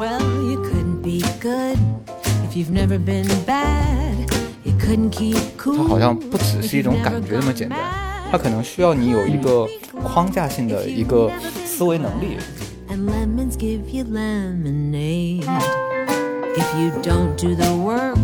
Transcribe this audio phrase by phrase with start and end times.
[0.00, 1.78] Well, you couldn't be good
[2.44, 4.30] if you've never been bad.
[4.64, 5.88] You couldn't keep 它 cool.
[5.88, 7.78] 好像不只是一种感觉那么简单，
[8.30, 9.66] 它可能需要你有一个
[10.02, 11.30] 框架性的一个
[11.64, 12.36] 思维能力。
[12.88, 15.44] And lemons give you lemonade.
[16.56, 18.16] If you don't do the work,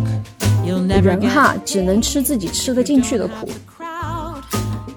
[0.65, 3.49] you'll never 人 get 哈只能吃自己吃得进去的苦。
[3.77, 4.41] crowd.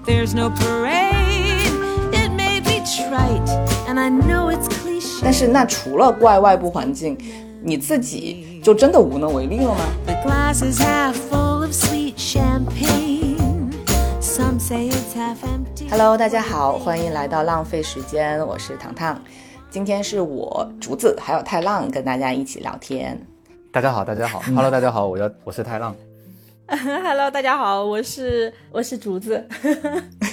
[0.05, 1.71] There's no parade.
[2.13, 3.47] It may be trite,
[3.87, 4.80] and I know it's cliche.
[5.24, 7.16] 但是那除了怪外部环境，
[7.62, 13.70] 你自己就真的无能为力了吗？The glass is half full of sweet champagne.
[14.20, 15.88] Some say it's half empty.
[15.88, 19.22] Hello，大家好，欢迎来到浪费时间，我是糖糖。
[19.70, 23.18] 今天是我竹子还有太浪跟大家一起聊天。
[23.70, 25.94] 大家好，大家好，Hello，大家好，我叫我是太浪。
[26.66, 29.46] Hello，大家好，我是 我是竹子。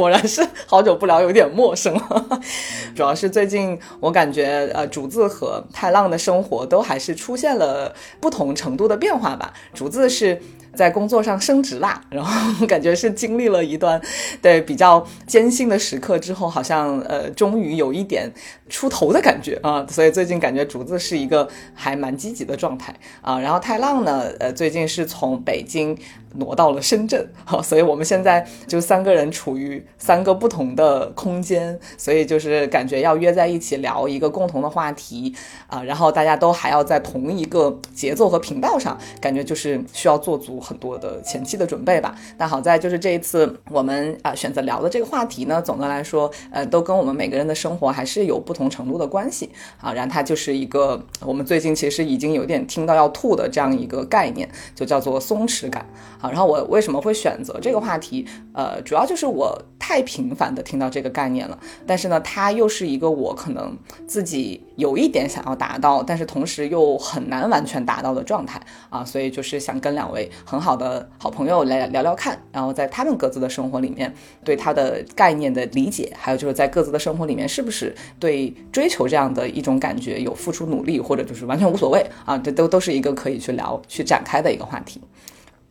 [0.00, 2.40] 果然是好久不聊，有点陌生了。
[2.96, 9.52] 主要是最近我感觉，呃，竹子和太浪的生活都还是出现了不同程度的变化吧。
[9.74, 10.40] 竹子是
[10.80, 12.32] 在工作上升职啦，然后
[12.66, 14.00] 感觉是经历了一段
[14.40, 18.32] 对比较艰辛的时刻之后，好像呃终于有一点
[18.70, 19.86] 出头的感觉啊。
[19.90, 23.38] 所以最近感觉竹子是一个还蛮积极的状态啊。
[23.38, 25.94] 然后太浪呢，呃，最近是从北京
[26.36, 27.28] 挪到了深圳，
[27.62, 35.34] 所以我们现在就三个人处于三个不同的空间，所以就是感觉要约在一起聊一个共同的话题
[35.66, 42.14] 啊，然后大家都还要在同一个节奏和频道上，感觉就是需要做足很多的前期的准备吧。
[42.38, 49.92] 但好在就是这一次我们啊选择聊的这个话题呢，总的来说，呃，都跟我们每个人的生活还是有不同程度的关系啊。
[49.92, 55.84] 然后它就是一个我们最近其实已经有点听到要吐的这样一个概念，就叫做松弛感。
[56.18, 58.24] 好，然后我为什么会选择这个话题？
[58.52, 74.12] 呃，主要就是我太频繁的听到这个概念了，但是呢，它又是一个我可能自己有一点想要达到，但是同时又很难完全达到的状态啊，所以就是想跟两位很好的好朋友来聊聊看，然后在他们各自的生活里面
[74.42, 85.00] 对他的概念的理解，还有就是在各自的生活里面是不是对追求这样的一种感觉有付出努力，或者就是完全无所谓啊，这都都是一个可以去聊去展开的一个话题。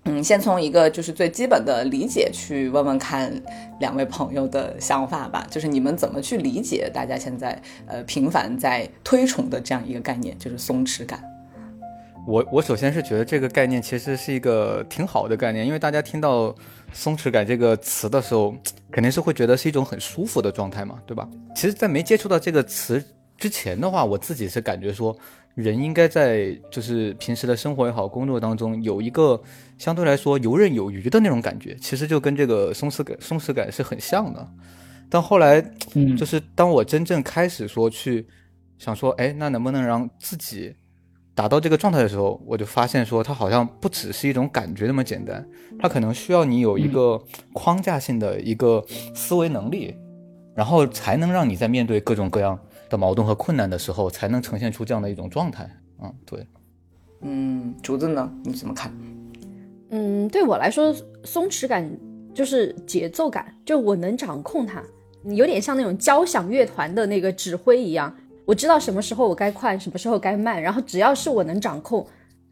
[0.09, 3.31] 嗯，先从一个就是最基本的理解去问问看
[3.79, 11.23] 两位朋友的想法吧，就是你们怎么去理解大家现在呃频繁在推崇的这样一个概念，就是松弛感。
[12.25, 16.55] 我我首先是觉得这个概念其实是一个挺好的概念，因为大家听到
[16.91, 18.55] “松弛感”这个词的时候，
[18.91, 21.29] 肯定是会觉得是一种很舒服的状态嘛，对吧？
[21.55, 23.03] 其实，在没接触到这个词
[23.37, 25.15] 之前的话，我自己是感觉说，
[25.61, 29.41] 人应该在就是平时的生活也好，工作当中有一个
[29.77, 34.47] 相对来说游刃有余的那种感觉，其实就跟这个松弛感松弛感是很像的。
[35.09, 35.59] 但后来，
[35.95, 36.15] 嗯。
[36.15, 38.25] 就是当我真正开始说去
[38.77, 40.73] 想说，哎，那能不能让自己
[41.35, 45.45] 达到这个状态的时候，我就发现说，它好像不只是一种感觉那么简单，
[45.79, 47.21] 它可能需要你有一个
[47.53, 49.95] 框架性的一个思维能力，
[50.55, 55.69] 然后才能让你在面对各种各样的矛盾和困难的时候，才能呈现出这样的一种状态。
[56.01, 56.45] 嗯，对。
[57.21, 58.91] 嗯，竹子呢，你怎么看？
[59.89, 61.89] 嗯，对我来说，松弛感
[62.33, 64.81] 就是节奏感，就我能掌控它，
[65.25, 72.05] 有点像那种交响乐团的那个指挥一样，我知道什么时候我该快，什么时候该慢，然后只要是我能掌控，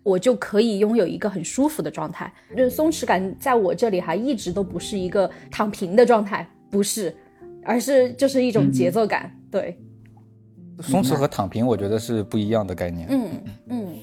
[0.03, 2.31] 我就可以拥有一个很舒服的状态。
[2.55, 7.15] 就是松弛感在我这里还一直都不是一个躺平的状态，不是，
[7.63, 9.31] 而是就是一种节奏感。
[9.49, 9.79] 对，
[10.81, 13.07] 松弛和躺平，我觉得是不一样的概念。
[13.09, 13.29] 嗯
[13.67, 13.95] 嗯。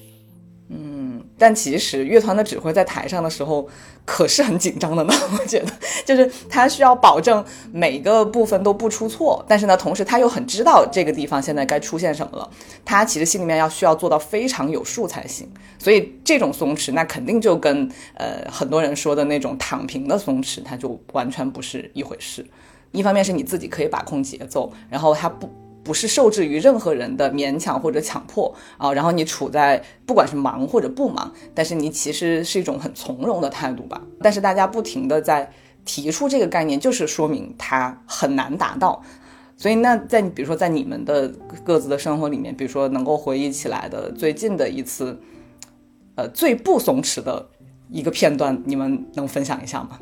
[0.67, 3.69] 嗯，但其实乐团的指挥在台上的时候
[4.03, 5.13] 可是很紧张的呢。
[5.39, 5.71] 我觉得，
[6.03, 12.49] 就是他需要保证每个部分都不出错，但是呢，同时他又很知道这个地方现在该出现什么了。
[12.83, 15.47] 他其实心里面要需要做到非常有数才行。
[15.77, 22.43] 所以这种松弛，那肯定就跟呃很多人说的那种躺平的松弛，它就完全不是一回事。
[22.91, 25.47] 一方面是你自己可以把控节奏，然后它不。
[25.85, 34.01] 不是受制于任何人的勉强或者强迫啊，然后你处在不管是忙或者不忙，但是你其实是一种很从容的态度吧。
[34.19, 35.49] 但是大家不停的在
[35.85, 39.01] 提出这个概念，就是说明它很难达到。
[39.55, 41.31] 所以那在比如说在你们的
[41.63, 45.17] 各自的生活里面，比如说能够回忆起来的最近的一次，
[46.15, 47.47] 呃，最不松弛的
[47.91, 49.99] 一个片段，你们能分享一下吗？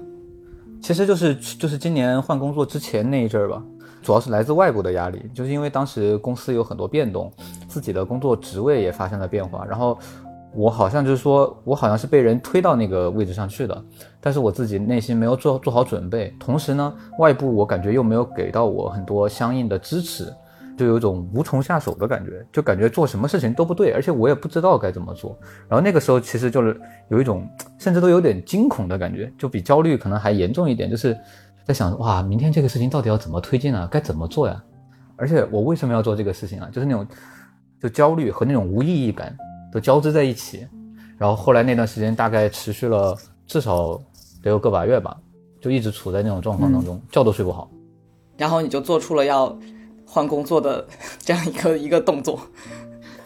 [0.82, 3.62] 其实就是就是今年换工作之前那一阵儿吧。
[4.04, 7.32] 主要是来自外部的压力，就是因为当时公司有很多变动，
[7.68, 9.98] 自己的工作职位也发生了变化，然后
[10.54, 13.84] 我好像就是说我好像是被人推到那个位置上去的，
[14.20, 20.32] 但是我自己内心没有做做好准备，同时呢，外部我感觉又没有给到我很多相应的支持，
[20.78, 25.36] 就有一种无从下手的感觉，就感觉做什么事情都不对，而且我也不知道该怎么做。
[25.68, 26.80] 然后那个时候其实就是
[27.10, 27.48] 有一种
[27.80, 31.18] 甚至都有点惊恐的感觉，就比焦虑可能还严重一点，就是
[31.66, 33.88] 在想哇，明天这个事情到底要怎么推进啊？
[33.92, 34.62] 该怎么做呀？
[35.16, 36.70] 而且我为什么要做这个事情啊？
[36.72, 37.08] 就是那种
[37.82, 39.36] 就焦虑和那种无意义感
[39.72, 40.68] 都交织在一起。
[41.18, 43.16] 然后后来那段时间大概持续了
[43.48, 43.98] 至少
[44.42, 45.16] 得有个把月吧，
[45.62, 47.70] 就一直处在那种状况当中，觉都睡不好。
[48.38, 49.58] 然后你就做出了要
[50.06, 50.86] 换工作的
[51.20, 52.40] 这样一个一个动作。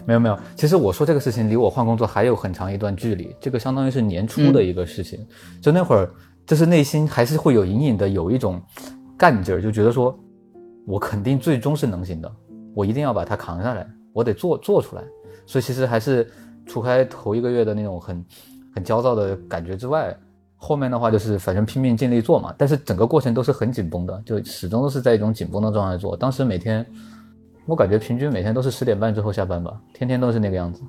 [0.06, 5.26] 没有没有，其实我说这个事情离我换工作还有很长一段距离，这个相当于是年初的一个事情。
[5.62, 6.12] 就那会儿，
[6.48, 8.60] 就是内心还是会有隐隐的有一种
[9.18, 10.18] 干劲儿，就觉得说，
[10.86, 12.32] 我肯定最终是能行的，
[12.74, 15.04] 我一定要把它扛下来，我得做做出来。
[15.46, 16.26] 所以其实还是
[16.66, 18.26] 除开头一个月的那种很
[18.74, 20.18] 很焦躁的感觉之外。
[20.60, 26.18] 后面的话就是反正拼命尽力做嘛，但是整个过程都是很紧绷的，就始终都是在一种紧绷的状态做。
[26.18, 26.84] 当时每天，
[27.66, 30.82] 我感觉平均每天都是十点半之后下班吧，天天都是那个样子。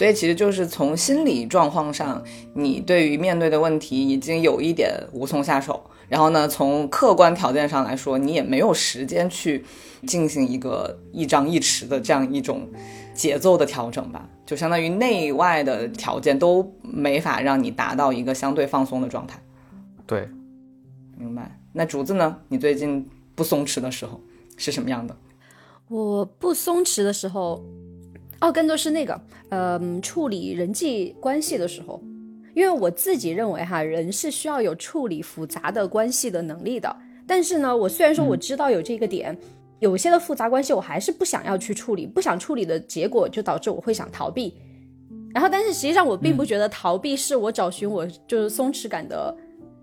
[0.00, 2.24] 嗯，所以其实就是从心理状况上，
[2.54, 5.84] 你对于面对的问题已经有一点无从下手。
[6.08, 9.62] 然后呢，从客观条件上来说，你也没有时间去
[10.06, 12.66] 进行一个一张一弛的这样一种。
[13.12, 19.38] 节奏的调整吧，就相当于内外的条件都没法让你达到一个相对放松的状态。
[20.06, 20.26] 对，
[21.18, 21.60] 明白。
[21.74, 22.38] 那竹子呢？
[22.48, 24.18] 你最近不松弛的时候
[24.56, 25.14] 是什么样的？
[25.88, 27.62] 我不松弛的时候，
[28.40, 29.20] 哦，更多是那个，
[29.50, 32.02] 嗯，处理人际关系的时候，
[32.54, 36.96] 因为我自己认为哈，人是需要有处理复杂的关系的能力的。
[37.26, 39.36] 但是呢，我虽然说我知道有这个点。
[39.80, 44.54] 有些的复杂关系，我还是不想要去处理，不想处理的结果就导致我会想逃避。
[45.32, 49.34] 然后，但是实际上我并不觉得逃避是我找寻我就是松弛感的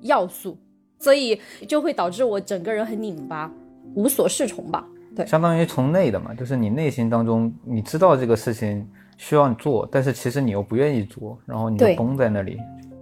[0.02, 0.56] 要素，
[1.00, 3.52] 所以就会导致我整个人很拧巴，
[3.96, 4.88] 无所适从吧。
[5.16, 8.88] 对，相当于从内的嘛，就是你内心当中你知道这个事情
[9.18, 12.58] 需要你做，但是其实你又不愿意做，然后你就绷在那里，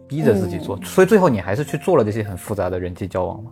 [0.08, 3.52] 逼着自己做，所以最后你还是去做了这些很复杂的人际交往嘛。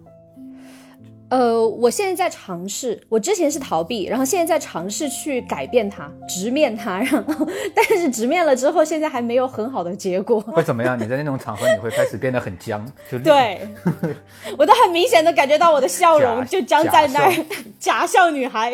[1.29, 10.39] 呃，我现在在尝试，我之前是逃避，然后现在在尝试去改变它，直面它， 然后但是直面了之后，现在还没有很好的结果。
[10.39, 10.99] 会怎么样？
[10.99, 13.67] 你在那种场合，你会开始变得很僵， 就对，
[14.59, 17.33] 我都很明显的感觉到我的笑容就僵在那儿，
[17.79, 18.71] 假笑女孩。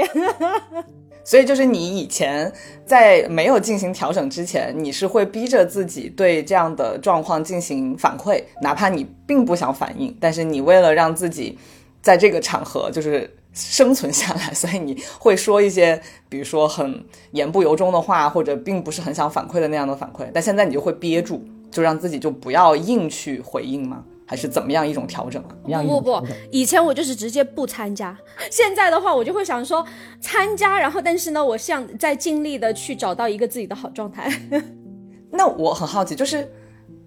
[1.29, 2.51] 所以就是你以前
[2.87, 11.55] 在没有进行调整之前，你是会逼着自己对这样的状况进行反馈，哪怕你并不想反应，但是你为了让自己。
[12.01, 20.25] 在这个场合，就是生存下来，所以你会说一些，比如说很言不由衷的话，或者并不是很想反馈的那样的反馈。
[20.33, 24.01] 但现在你就会憋住，就让自己就不要硬去回应吗？
[24.29, 25.81] 还是怎么样一种调整啊？
[25.81, 28.15] 不不不，以前我就是直接不参加，
[28.51, 29.83] 现在的话我就会想说
[30.21, 34.31] 参加，然后但是呢，我像在尽力的去找到一个自己的好状态。
[35.31, 36.47] 那我很好奇，就是。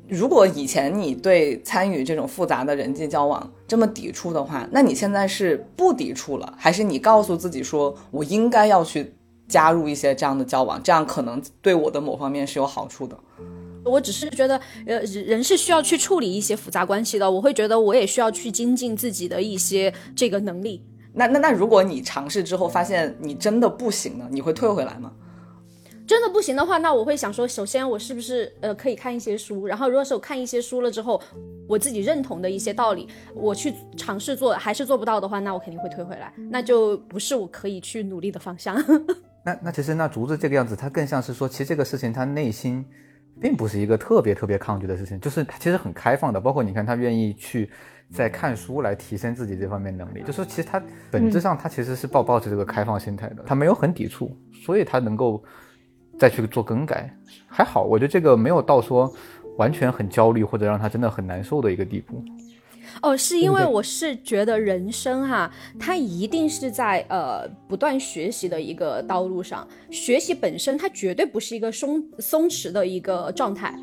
[0.08, 9.14] 如果以前你对参与这种复杂的人际交往这么抵触的话，那你现在是不抵触了，还是你告诉自己说我应该要去
[9.48, 13.16] 加入一些这样的交往，这样可能对我的某方面是有好处的？
[13.84, 20.84] 我只是觉得，呃，人是需要去处理一些复杂关系的，我会觉得我也需要去精进自己的一些这个能力。
[21.14, 25.12] 那那那，如果你尝试之后发现你真的不行了，你会退回来吗？
[26.04, 31.20] 真的不行的话，那我会想说，首先我是不是呃可以看一些书，然后如果是我看一些书了之后，
[31.68, 38.76] 我自己认同的一些道理，我去尝试做还是做不到的话，那我肯定会退回来，那就不是我可以去努力的方向。
[39.44, 42.84] 那那其实那竹子这个样子，他更像是说，其实这个事情他内心
[43.42, 47.68] 并不是一个特别特别抗拒的事情，就是他其实很开放的，包括你看他愿意去
[48.10, 50.80] 在看书来提升自己这方面能力，就是其实他
[51.10, 54.34] 本质上他其实是抱抱着这个开放心态的，他没有很抵触，
[54.64, 55.42] 所以他能够。
[56.18, 57.10] 再去做更改，
[57.48, 59.12] 还好，我觉得这个没有到说
[59.56, 62.22] 完全很焦虑或者让他真的很难受的一个地步。
[63.00, 73.74] 哦，是因为我是觉得人生哈，它一定是在呃不断学习的一个道路上，学习本身它绝对不是一个松松弛的一个状态。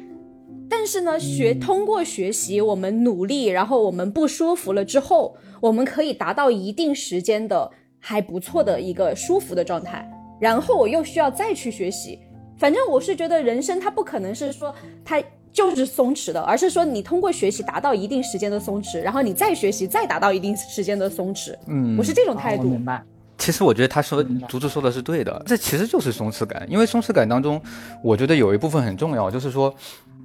[0.70, 10.08] 但是呢，学通过学习，我们努力，然后我们不舒服了之后，我们可以达到一定时间的还不错的一个舒服的状态。
[10.40, 12.20] 然后我又需要再去学习，
[12.58, 14.74] 反正我是觉得人生它不可能是说
[15.04, 21.56] 它就是松弛的，而是说你通过学习达到一定时间的松弛，然后你再学习再达到一定时间的松弛。
[21.68, 22.64] 嗯，我是这种态度。
[22.64, 23.04] 明白。
[23.38, 27.62] 其实我觉得他说竹子说的是对的，这其实就是松弛感，因为松弛感当中，
[28.04, 29.74] 我觉得有一部分很重要，就是说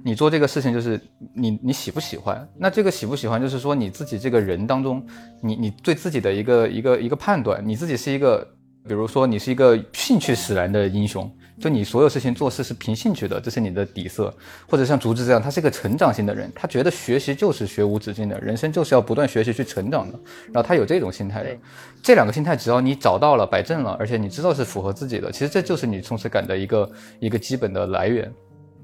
[0.03, 0.99] 你做这个事情，就是
[1.33, 2.45] 你你喜不喜欢？
[2.57, 5.01] 那这个喜不喜欢，就是说你自己这个人当中，
[5.41, 8.45] 你你对自己的一个一个一个判断，你自己是一个，
[8.85, 11.31] 比如说你是一个兴趣使然的英雄。
[11.57, 14.33] 就你所有事情做事是凭兴趣的，这是你的底色，
[14.67, 20.19] 或者像竹子这样，他是一个成长型的人，他觉得学习就是学无止境的，人生就是要不断学习去成长的，
[20.51, 21.57] 然后他有这种心态的，
[22.03, 28.29] 这两个心态只要你找到了摆正了，而且你知道是符合自己的，其实这就是你充实感的一个一个基本的来源。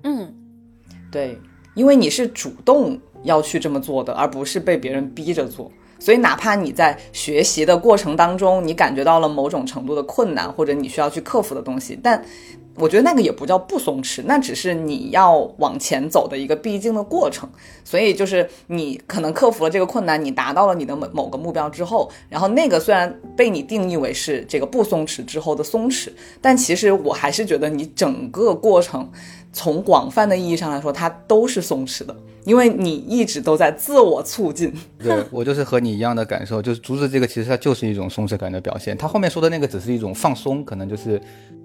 [0.04, 0.34] 嗯，
[1.12, 1.38] 对，
[1.75, 5.70] 因为你是主动要去这么做的，而不是被别人逼着做。
[6.00, 12.20] 所以，哪怕你在学习的过程当中，你感觉到了某种程度的困难，或者你需要去克服的东西，但
[12.75, 17.48] 我觉得那个也不叫不松弛，那只是你要往前走的一个必经的过程。
[17.84, 26.10] 所以，就是你可能克服了这个困难，你达到了你的某某个目标之后，然后那个虽然被你定义为是这个不松弛之后的松弛，
[26.40, 29.10] 但其实我还是觉得你整个过程，
[29.51, 32.16] 从广泛的意义上来说，它都是松弛的。
[32.44, 41.22] 因为你一直都在自我促进， 对我就是和你一样的感受，就是竹子这个其实它就是一种松弛感的表现，他后面说的那个只是一种放松，可能就是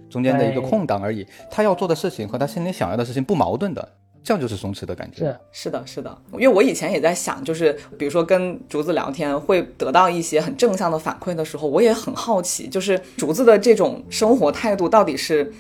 [0.08, 1.26] 中间的一个空档而已。
[1.50, 3.88] 他要做的事情和他心里想要的事情不矛盾的，
[4.22, 5.18] 这样就是松弛的感觉。
[5.18, 6.18] 是是的，是的。
[6.32, 15.52] 因为我以前也在想，就是比如说跟竹子聊天会得到一些很正向的反馈的时候，我也很好奇，就是竹子的这种生活态度到底是。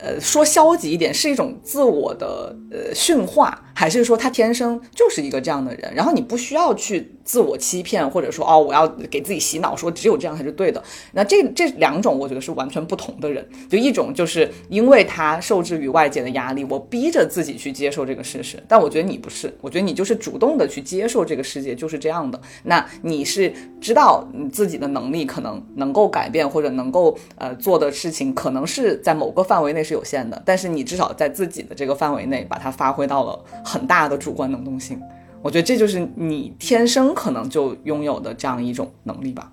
[0.00, 5.92] 呃，说消极一点是一种自我的呃驯化，还是说他天生就是一个这样的人？
[5.92, 10.82] 然后你不需要去自我欺骗，或者说哦，我要给自己洗脑，说只有这样才是对的。
[11.12, 13.46] 那这这两种我觉得是完全不同的人。
[13.68, 18.62] 就一种就是因为他受制于外界的压力，我逼着自己去接受这个事实。
[18.66, 22.40] 但我觉得你不是，我觉得你就是主动的去接受这个世界就是这样的。
[22.62, 29.78] 那你是知道你自己的能力可能能够改变，或者能够呃做的事情，可能是在某个范围内。
[29.88, 35.00] 是有限的，但是你至少在自己的这个范围内，把它发挥到了很大的主观能动性。
[35.42, 39.50] 我觉得这就是你天生可能就拥有的这样一种能力吧。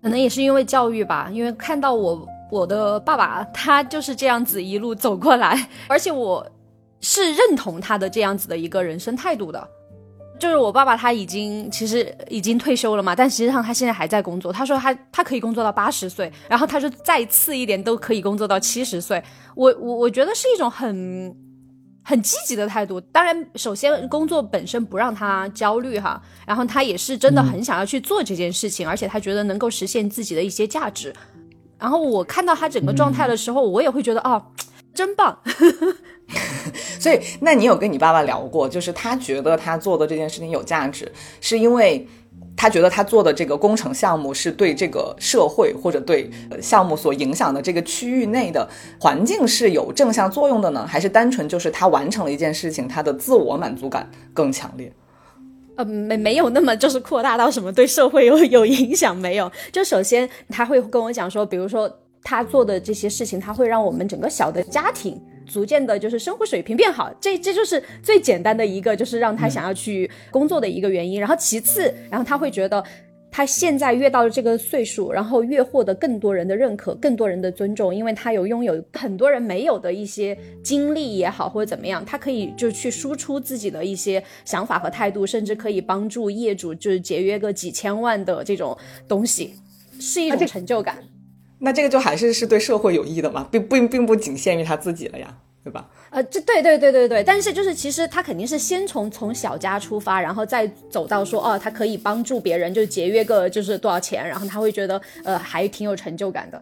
[0.00, 6.44] 可能也是因为教育吧，因为看到我我的爸爸他就是这样子一路走过来，而且我
[7.00, 9.68] 是认同他的这样子的一个人生态度的。
[10.40, 14.52] 就是我爸爸他已经其实已经退休了嘛，但实际上他现在还在工作。
[14.52, 19.22] 他说他他可以工作到八十岁，然后他说再次一点都可以工作到七十岁。
[19.54, 21.32] 我我我觉得是一种很
[22.02, 23.00] 很积极的态度。
[23.00, 31.14] 当然，首先工作本身不让他焦虑哈，然后他也是真的很想要去做这件事情，而且他觉得能够实现自己的一些价值。
[31.78, 34.40] 然后我看到他整个状态的时候，我也会觉得哦，
[34.94, 35.36] 真棒。
[36.98, 38.68] 所以，那你有跟你爸爸聊过？
[38.68, 42.08] 就是他觉得他做的这件事情有价值，是因为
[42.56, 46.30] 他觉得他做的这个工程项目是对这个社会或者对
[46.60, 48.68] 项目所影响的这个区域内的
[49.00, 50.86] 环境是有正向作用的呢？
[50.86, 54.92] 还是单纯就是他完成了一件事情，他的自我满足感更强烈？
[55.76, 59.50] 呃，没没有那么就是扩大到什么对社会有有影响没有？
[59.72, 61.90] 就首先他会跟我讲说，比如说
[62.22, 65.20] 他做的这些事情，他会让我们整个小的家庭。
[65.52, 71.20] 逐渐的，就是生活水平变好，这这就是最简单的一个，就是让他想要去工作的一个原因。
[71.20, 72.82] 然后其次，然后他会觉得
[73.30, 89.54] 他现在越到了这个岁数，然后越获得更多人的认可，更多人的尊重，因为他有拥有很多人没有的一些经历也好，或者怎么样，他可以就去输出自己的一些想法和态度，甚至可以帮助业主就是节约个几千万的这种东西，
[90.00, 90.98] 是一种成就感。
[91.64, 95.88] 那这个就还是是对社会有益的嘛，并并并不仅限于他自己了呀，对吧？
[96.10, 106.60] 呃，这对对对对对，但是就是其实他肯定是先从从小家出发，然后再走到说哦，他可以帮助别人，就节约个就是多少钱，然后他会觉得呃还挺有成就感的。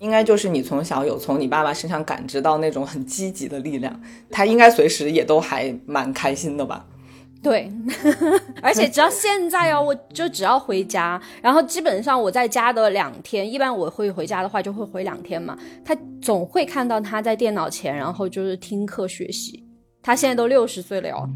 [0.00, 3.98] 应该就是你从小有从你爸爸身上感知到那种很积极的力量，
[4.30, 6.84] 他应该随时也都还蛮开心的吧。
[7.40, 7.70] 对，
[8.60, 15.56] 而且只要现在哦，我就只要回家，然后基本上我在家的两天，一般我会回家的话就会回两天嘛。
[15.84, 19.64] 他总会看到他在电脑前，然后就是听课学习。
[20.02, 21.28] 他现在都六十岁了哟。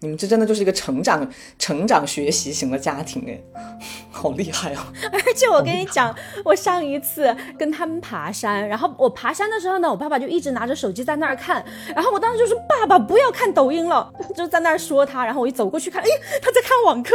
[0.00, 1.26] 你们这真的就是一个成长、
[1.58, 3.40] 成长学习型的家庭哎，
[4.12, 4.92] 好厉害啊！
[5.10, 16.06] 而且我跟你讲，我上一次跟他们爬山，然后我爬山的时候呢，我爸爸就一直拿着手机在那儿看，然后我当时就说：“爸爸，不要看抖音了。” 就在那儿说他，然后我一走过去看，哎，
[16.42, 17.14] 他在看网课。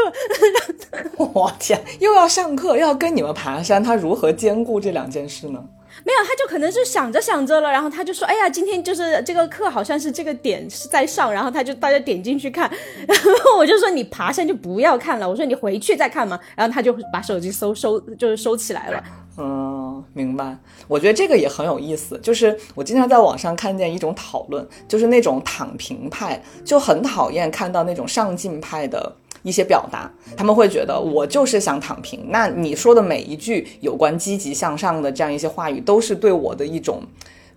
[1.34, 5.64] 我天，又要上课，又要跟你们爬山，他如何兼顾这两件事呢？
[6.04, 12.70] 没有，他就可能是想着想着了，然后他就说：“哎呀，今天就是这个课好像是这个点是在上，然后他就大家点进去看，
[13.08, 19.04] 然后我就说你爬山就不要看了，我说你回去再看嘛，然后他就把手机收收就是收起来了。
[19.38, 20.58] 嗯，明白。
[20.88, 32.28] 我觉得这个也很有意思，就是我经常在网上看见一种讨论，就是那种躺平派就很讨厌看到那种上进派的一些表达，他们会觉得我就是想躺平。
[32.30, 37.04] 那你说的每一句有关积极向上的这样一些话语，都是对我的一种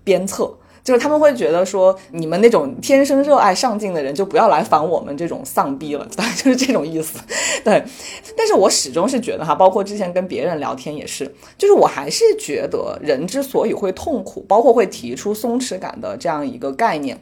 [0.02, 0.52] 鞭策。
[0.82, 7.18] 就是他们会觉得说，你们那种天生热爱上进的人，就不要来烦我们这种丧逼了，大 概就是这种意思。
[7.64, 7.82] 对，
[8.36, 11.24] 但是我始终是觉得哈，包括之前跟别人聊天也是，
[11.56, 17.18] 就是我还是觉得人之所以会痛苦，包括会提出松弛感的这样一个概念。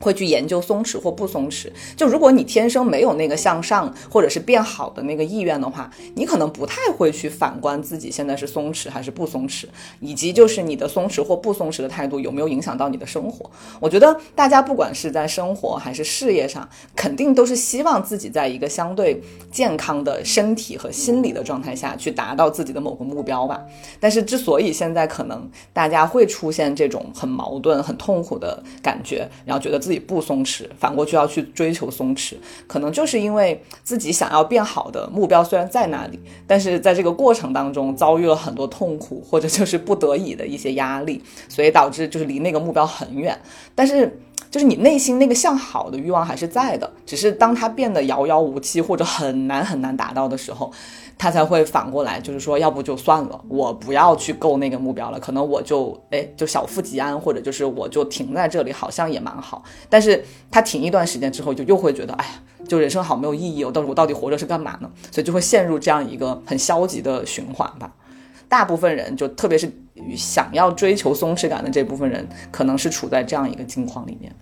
[0.00, 1.70] 会去研究松弛或不松弛。
[1.96, 9.66] 就如果你天生没有那个向上或者是变好的那个意愿的话，你可能不太会去反观自己现在是松弛还是不松弛，
[10.00, 13.50] 以及就是你的松弛或不松弛的态度有没有影响到你的生活。
[13.78, 23.60] 我觉得大家不管是在生活还是事业上，肯定都是希望自己在一个相对健康的身体和心理的状态下去达到自己的某个目标吧。
[23.98, 32.34] 但是之所以现在可能大家会出现这种很矛盾、很痛苦的感觉，然后觉得自自己不松弛，反过去要去追求松弛，
[32.68, 43.36] 可能就是因为自己想要变好的目标虽然在那里，但是在这个过程当中遭遇了很多痛苦，或者就是不得已的一些压力，所以导致就是离那个目标很远。
[43.74, 44.16] 但是
[44.48, 50.72] 就是你内心那个向好的欲望还是在的，只是当它变得遥遥无期或者很难很难达到的时候。
[51.20, 59.62] 他才会反过来，就是说，要不就算了，我不要去够那个目标了，可能我就哎，就小富即安，或者就是我就停在这里，好像也蛮好。
[59.90, 62.30] 但是他停一段时间之后，就又会觉得，哎呀，
[62.66, 64.90] 就人生好没有意义，我到底我到底活着是干嘛呢？
[65.12, 67.92] 所以就会陷入这样一个很消极的循环吧。
[68.48, 69.70] 大部分人，就特别是
[70.16, 74.34] 想要追求松弛感的这部分人，可能是处在这样一个境况里面。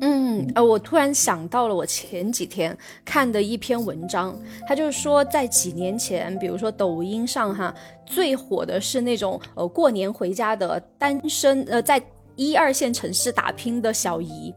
[0.00, 7.74] 嗯，呃，我突然想到了我前几天看的一篇文章，他就是说，在几年前，比如说抖音上哈，
[8.06, 12.00] 最火的是那种呃过年回家的单身，呃，在
[12.36, 14.54] 一二线城市打拼的小姨，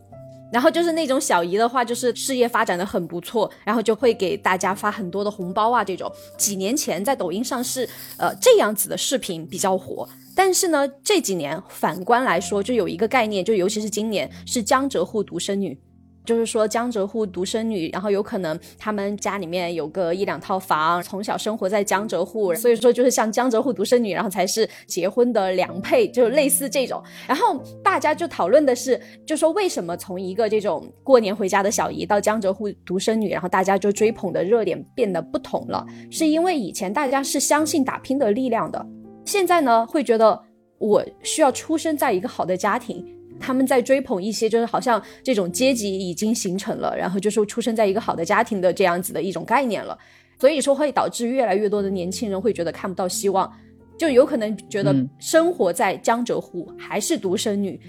[0.53, 6.12] 然后就是那种小姨的话，就是事业发展的很不错，然后就会给大家发很多的红包啊，这种。
[6.38, 10.07] 几年前在抖音上是呃这样子的视频比较火。
[10.35, 15.77] 但是呢，这几年反观来说，就有一个概念，就尤其是今年是江浙沪独生女，
[16.25, 27.03] 就是说江浙沪独生女，然后有可能他们家里面有个一两套房，从小生活在江浙沪，所以说就是像江浙沪独生女，然后才是结婚的良配，就类似这种。
[27.27, 38.85] 然后大家就讨论的是，就说为什么从一个这种过年回家的小姨到江浙沪独生女，然后大家就追捧的热点变得不同了，是因为以前大家是相信打拼的力量的。
[39.25, 40.40] 现在呢，会觉得
[40.77, 43.05] 我需要出生在一个好的家庭，
[43.40, 49.98] 他们在追捧一些就是好像这种阶级已经形成了，然后就是出生在一个好的家庭的这样子的一种概念了，
[50.40, 53.51] 所以说会导致越来越多的年轻人会觉得看不到希望，
[53.98, 57.79] 就有可能觉得生活在江浙沪还是独生女，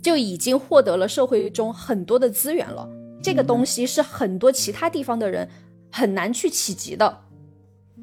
[0.00, 2.88] 就已经获得了社会中很多的资源了，
[3.22, 5.48] 这个东西是很多其他地方的人
[5.90, 7.18] 很难去企及的。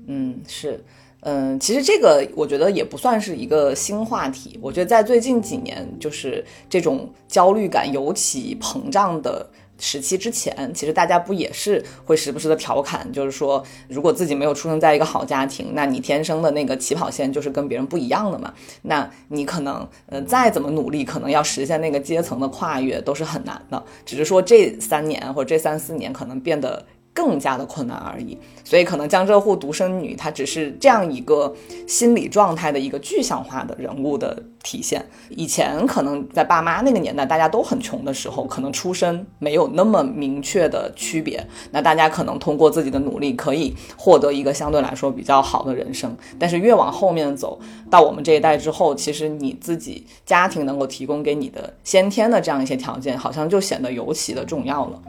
[0.07, 0.83] 嗯，是。
[1.25, 4.59] 嗯，其实这个我觉得也不算是一个新话题。
[4.61, 18.53] 我觉得在最近几年，就是这种焦虑感尤其膨胀的时期之前，其实大家不也是会时不时的调侃，就是说，如果自己没有出生在一个好家庭，那你天生的那个起跑线就是跟别人不一样的嘛。
[18.81, 23.81] 那你可能，呃，再怎么努力，可能要实现那个阶层的跨越都是很难的。
[24.05, 26.85] 只是说这三年或者这三四年可能变得。
[27.13, 31.53] 更加的困难而已，所以可能江浙沪独生女她只是这样一个
[31.87, 35.05] 心理状态的一个具象化的人物的体现。
[35.29, 46.17] 以前可能在爸妈那个年代，大家都很穷的时候，可能出身没有那么明确的区别，那大家可能通过自己的努力可以获得一个相对来说比较好的人生。
[46.39, 47.59] 但是越往后面走
[47.91, 54.99] 到我们这一代之后，其实你自己家庭能够提供给你的先天的这样一些条件，好像就显得尤其的重要了。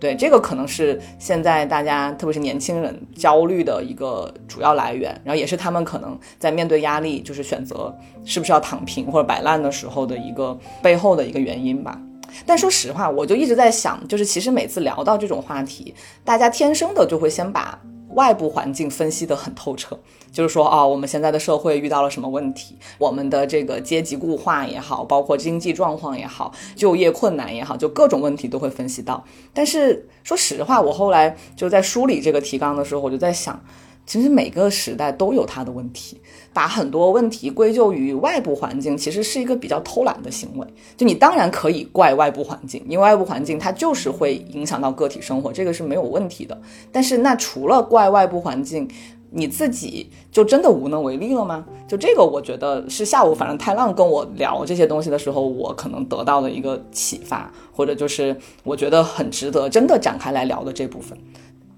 [0.00, 12.00] 对，这个可能是现在大家，特别是年轻人焦虑的一个主要来源，然后也是他们可能在面对压力，就是选择是不是要躺平或者摆烂的时候的一个背后的一个原因吧。
[12.46, 17.78] 但说实话，我就一直在想，就是其实每次聊到这种话题，大家天生的就会先把。
[18.14, 19.96] 外部环境分析得很透彻，
[20.32, 22.76] 就是说啊，我们现在的社会遇到了什么问题？
[22.98, 29.24] 我们的这个阶级固化也好，包括经济状况也好，就业困难也好，就各种问题都会分析到。
[29.52, 33.60] 但是说实话，我后来就在梳理这个提纲的时候，我就在想。
[34.06, 36.20] 其实每个时代都有它的问题，
[36.52, 40.66] 把很多问题归咎于外部环境，其实是一个比较偷懒的行为。
[40.96, 46.60] 就你当然可以怪外部环境，因为外部环境它就是会影响到个体生活，这个是没有问题的。
[46.90, 48.88] 但是那除了怪外部环境，
[49.32, 51.64] 你自己就真的无能为力了吗？
[51.86, 61.16] 就这个，我觉得是下午反正太浪跟我聊这些东西的时候，我可能得到的一个启发，或者就是我觉得很值得真的展开来聊的这部分。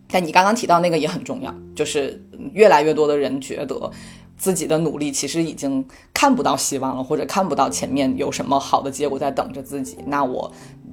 [0.08, 3.90] 但你刚刚提到那个也很重要，就是越来越多的人觉得
[4.36, 9.98] 自己的努力其实已经看不到希望了，或者看不到前面有什么好的结果在等着自己。
[10.06, 10.50] 那我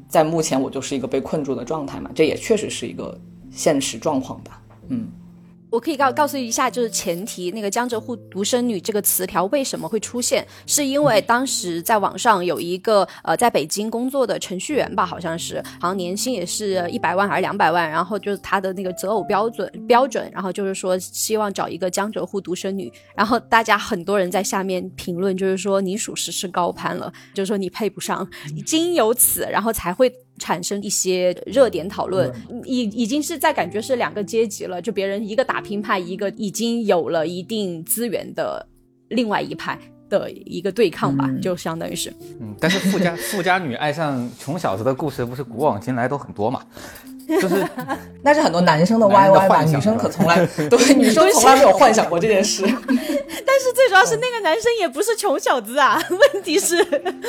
[0.07, 3.17] 在目前我就是一个被困住的状态嘛，这也确实是一个
[3.49, 4.61] 现实状况吧。
[4.89, 5.07] 嗯。
[5.71, 10.45] 我可以告告诉一下，就是前提，那个江浙沪独生女这个词条为什么会出现？
[10.65, 28.27] 是因为当时在网上有一个呃，在北京工作的程序员吧，好像是，好像年薪也是一百万还是两百万，然后就是他的那个择偶标准标准，然后就是说希望找一个江浙沪独生女，然后大家很多人在下面评论，就是说你属实是高攀了，就是说你配不上，
[28.65, 30.11] 经由此，然后才会。
[30.39, 32.33] 产生一些热点讨论，
[32.65, 38.65] 已已经是在感觉是两个阶级了，就别人一个打拼派，一个已经有了一定资源的
[39.09, 39.77] 另外一派
[40.09, 42.11] 的一个对抗吧，就相当于是。
[42.39, 46.63] 嗯，但是富家 富家女爱上穷小子的故事，不是古往今来都很多嘛？
[47.29, 47.65] 就是
[48.23, 52.63] 那是很多男生的 YY 吧，女生可从来对 女生从来没有幻想过这件事。
[52.65, 55.99] 但是最主要是那个男生也不是穷小子啊，
[56.33, 56.83] 问题是。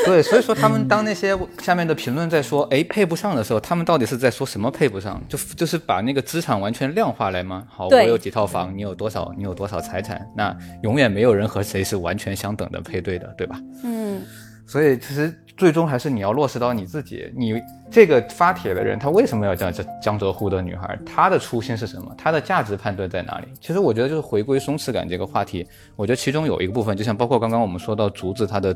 [0.04, 5.20] 对，所以说他们当那些下面的评论在说哎配不上的时候，他们到底是在说什么配不上？
[5.28, 7.64] 就就是把那个资产完全量化来吗？
[7.68, 9.32] 好，我有几套房，你有多少？
[9.36, 10.26] 你有多少财产？
[10.36, 13.58] 那永远没有人和谁是完全相等的配对的，对吧？
[13.84, 14.22] 嗯。
[14.66, 17.30] 所以其实最终还是你要落实到你自己。
[17.36, 17.52] 你
[17.90, 20.98] 这个发帖的人，他为什么要叫江江浙沪的女孩？
[21.04, 22.14] 她的初心是什么？
[22.16, 23.48] 她的价值判断在哪里？
[23.60, 25.68] 其实我觉得就是回归松弛感这个话题。
[25.96, 28.74] 我觉得其中有一个部分，就像包括刚刚我们说到竹子，她的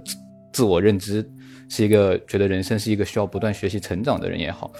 [0.52, 1.26] 自我认知
[1.70, 4.70] 是一个觉得人生是一个需要不断学习成长的人也好。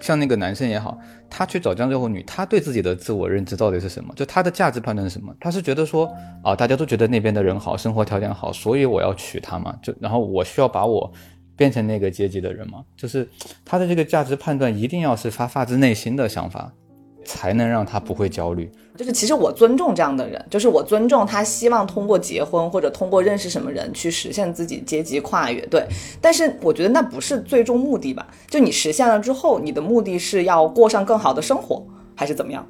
[0.00, 0.98] 像那个男生也好，
[1.30, 4.12] 他去找江浙沪女，他对自己的自我认知到底是什么？
[4.14, 5.34] 就他的价值判断是什么？
[5.40, 9.74] 他是觉得说啊，大家都觉得那边的人好，生活条件好，所以我要娶她嘛？
[9.82, 11.12] 就然后我需要把我
[11.56, 12.84] 变成那个阶级的人嘛？
[12.96, 13.28] 就是
[13.64, 16.72] 他的这个价值判断一定要是发发自内心的想法。
[17.26, 18.70] 才能让他不会焦虑。
[18.96, 25.60] 就是其实我尊重这样的人，就是我尊重他希望通过结婚或者通过认识什么人去实现自己阶级跨越。
[25.66, 25.84] 对，
[26.20, 28.26] 但是我觉得那不是最终目的吧？
[28.48, 32.64] 就你实现了之后，你的目的是要过上更好的生活，还是怎么样？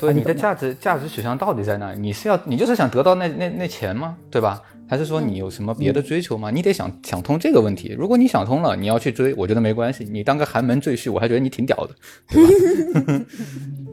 [0.00, 1.92] 对，你的价值价值取向到底在哪？
[1.94, 4.16] 你是要你就是想得到那那那钱吗？
[4.30, 4.62] 对吧？
[4.90, 6.50] 还是说你有什么别的追求吗？
[6.50, 7.94] 你得想想通这个问题。
[7.98, 10.08] 如果你想通了，你要去追，我觉得没关系。
[10.10, 11.90] 你当个寒门赘婿，我还觉得你挺屌的，
[12.30, 13.24] 对吧？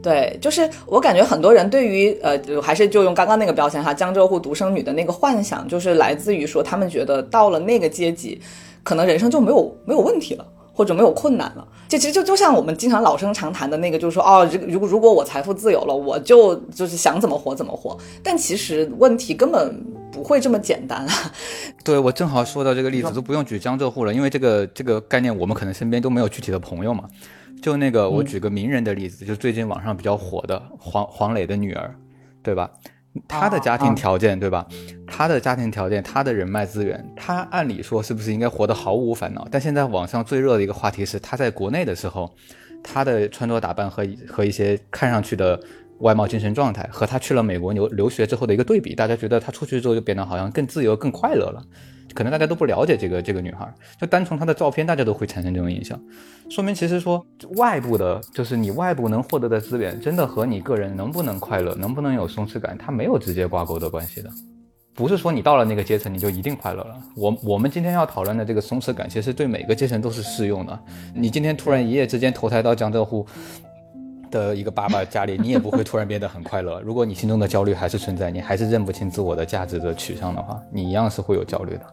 [0.02, 8.40] 对，就是我感觉很多人对于呃，还是就用刚刚那个标签哈，江浙沪独生女的那个幻想，就是来自于说他们觉得到了那个阶级，
[8.82, 10.46] 可能人生就没有没有问题了。
[10.76, 17.96] 或者没有困难了，这其实就就像我们经常老生常谈的那个，就是说，哦，如果如果我财富自由了，我就就是想怎么活怎么活。
[18.22, 21.32] 但其实问题根本不会这么简单啊。
[21.82, 27.04] 对我正好说到这个例子，都不用举江浙沪了，因为这个这个概念我们可能身边都没有具体的朋友嘛。
[27.62, 31.94] 就那个我举个名人的例子，就最近网上比较火的黄黄磊的女儿，
[32.42, 32.70] 对吧？
[33.28, 34.66] 他的家庭条件，对吧？
[35.06, 39.46] 他的家庭条件，他的人脉资源，他按理说是不是应该活得毫无烦恼？
[39.50, 42.34] 但现在网上最热的一个话题是，他在国内的时候，
[42.82, 45.58] 他的穿着打扮和和一些看上去的
[46.00, 51.62] 外貌、精神状态，和他去了美国留留学之后的一个对比，大家觉得他出去之后就变得好像更自由、更快乐了。
[52.16, 56.00] 可能大家都不了解这个这个女孩，就单从她的照片，大家都会产生这种印象，
[56.48, 57.24] 说明其实说
[57.56, 64.30] 外部的，就是你外部能获得的资源，真的和你个人能不能快乐，能不能有松弛感，它没有直接挂钩的关系的，
[64.94, 66.96] 不是说你到了那个阶层你就一定快乐了。
[67.14, 70.78] 我我们今天要讨论的这个松弛感，其实对每个阶层都是适用的。
[71.14, 73.26] 你今天突然一夜之间投胎到江浙沪
[74.30, 76.80] 的一个爸爸家里，你也不会突然变得很快乐。
[76.80, 81.86] 如果你心中的焦虑还是存在，你还是认不清自我的价值的取向的话，你一样是会有焦虑的。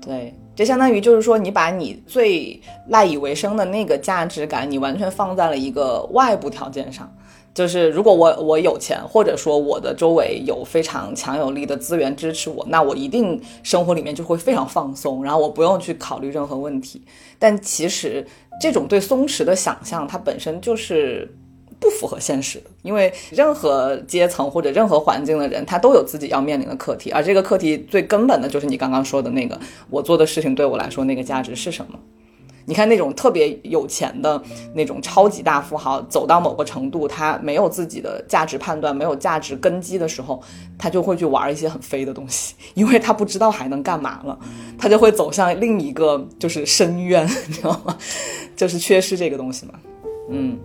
[0.00, 7.12] 对，这相当于就是说，你把你最赖以为生的那个价值感，你完全放在了一个外部条件上。
[7.52, 17.02] 就是如果我我有钱，或者说我的周围有非常强有力的资源支持我，那我一定生活里面就会非常放松，然后我不用去考虑任何问题。
[17.38, 18.26] 但其实
[18.60, 21.28] 这种对松弛的想象，它本身就是。
[21.80, 31.98] 不符合现实的，因为任何阶层或者任何环境的人，他都有自己要面临的课题，而这个课题最根本的就是你刚刚说的那个，我做的事情对我来说那个价值是什么？
[32.66, 34.40] 你看那种特别有钱的
[34.74, 40.40] 那种超级大富豪，走到某个程度，他没有自己的价值判断，没有价值根基的时候，
[40.78, 44.38] 他就会去玩一些很飞的东西， 因为他不知道还能干嘛了，
[44.78, 47.96] 他就会走向另一个就是深渊， 你知道吗？
[48.54, 49.72] 就是缺失这个东西嘛，
[50.28, 50.58] 嗯。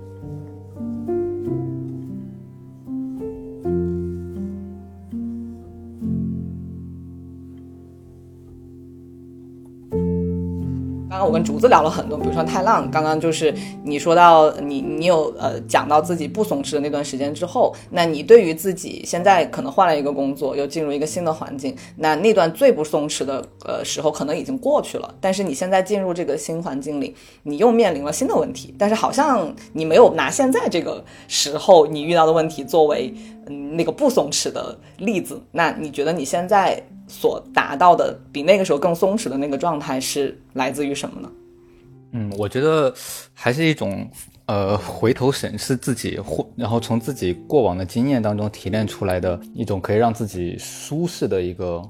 [11.26, 33.14] 我跟竹子聊了很多，比如说太浪，刚刚就是你说到你你有呃讲到自己不松弛的那段时间之后，那你对于自己现在可能换了一个工作，又进入一个新的环境，那那段最不松弛的呃时候可能已经过去了，但是你现在进入这个新环境里，你又面临了新的问题，但是好像你没有拿现在这个时候你遇到的问题作为
[33.48, 36.82] 嗯那个不松弛的例子，那你觉得你现在？
[37.08, 41.15] 所达到的比那个时候更松弛的那个状态是来自于什么
[42.12, 42.94] 嗯，我觉得
[43.34, 44.10] 还是一种
[44.46, 51.82] 呃回头审视自己，或然后从自己过往的经验当中提炼出来的一种可以让自己舒适的一个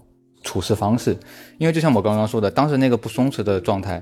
[0.41, 1.15] 处事方式。
[1.59, 4.01] 因为就像我刚刚说的，当时那个不松弛的状态，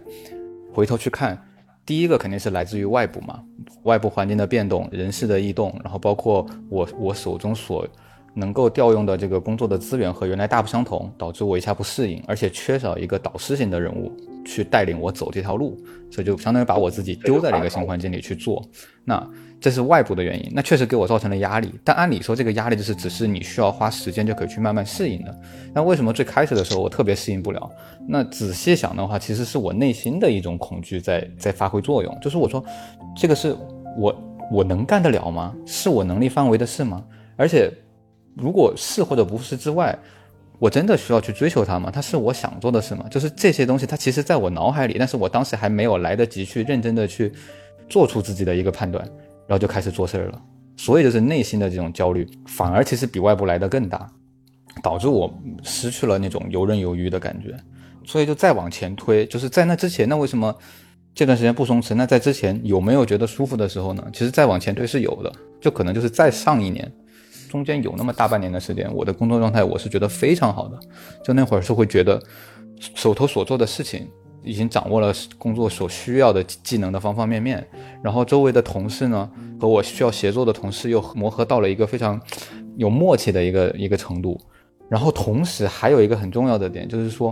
[0.71, 1.37] 回头去看，
[1.85, 3.43] 第一个肯定是来自于外部嘛，
[3.83, 7.85] 外部环境的变动、人事的异动，然后包括我我手中所。
[8.33, 14.11] 能够调用的这个工作的资源和原来大不相同，导致我一下不适应，而且缺少一个导师型的人物
[14.43, 15.77] 去带领我走这条路，
[16.09, 18.63] 所以就相当于把我自己丢在了一个新环境里去做。
[19.05, 19.25] 那
[19.61, 21.71] 这是外部的原因，那确实给我造成了压力。
[21.83, 25.39] 但按理说，这个压力就是只是你需要花时间就可以去慢慢适应的。
[25.73, 27.69] 那为什么最开始的时候我特别适应不了？
[28.07, 32.63] 那仔细想的话，其实是我内心的一种恐惧在在发挥作用，就是我说，
[33.15, 33.55] 这个是
[33.97, 34.15] 我
[34.51, 35.55] 我能干得了吗？
[35.65, 37.03] 是我能力范围的事吗？
[37.37, 37.71] 而且。
[38.35, 39.97] 如果是或者不是之外，
[40.59, 41.91] 我真的需要去追求它吗？
[41.91, 43.05] 它是我想做的事吗？
[43.09, 47.31] 就是这些东西，它其实在我脑海里，但是我当时还没有来得及去认真的去
[47.89, 49.03] 做出自己的一个判断，
[49.47, 50.41] 然后就开始做事儿了。
[50.77, 54.09] 所以就是内心的这种焦虑，反而其实比外部来的更大，
[54.81, 57.55] 导致我失去了那种游刃有余的感觉。
[58.05, 60.55] 所以就再往前推，就是在那之前，那为什么
[61.13, 61.93] 这段时间不松弛？
[61.93, 64.03] 那在之前有没有觉得舒服的时候呢？
[64.11, 66.91] 其实再往前推是有的，就可能就是再上一年。
[67.53, 70.79] 中间有那么大半年的时间，我的工作状态我是觉得非常好的，
[71.23, 72.19] 就那会儿是会觉得
[72.95, 74.09] 手头所做的事情
[74.41, 77.63] 已经掌握了工作所需要的技能的方方面面，
[78.01, 79.29] 然后周围的同事呢
[79.61, 82.19] 和我需要协作的同事又磨合到了一个非常
[82.75, 84.35] 有默契的一个一个程度，
[84.89, 87.31] 然后同时还有一个很重要的点就是说。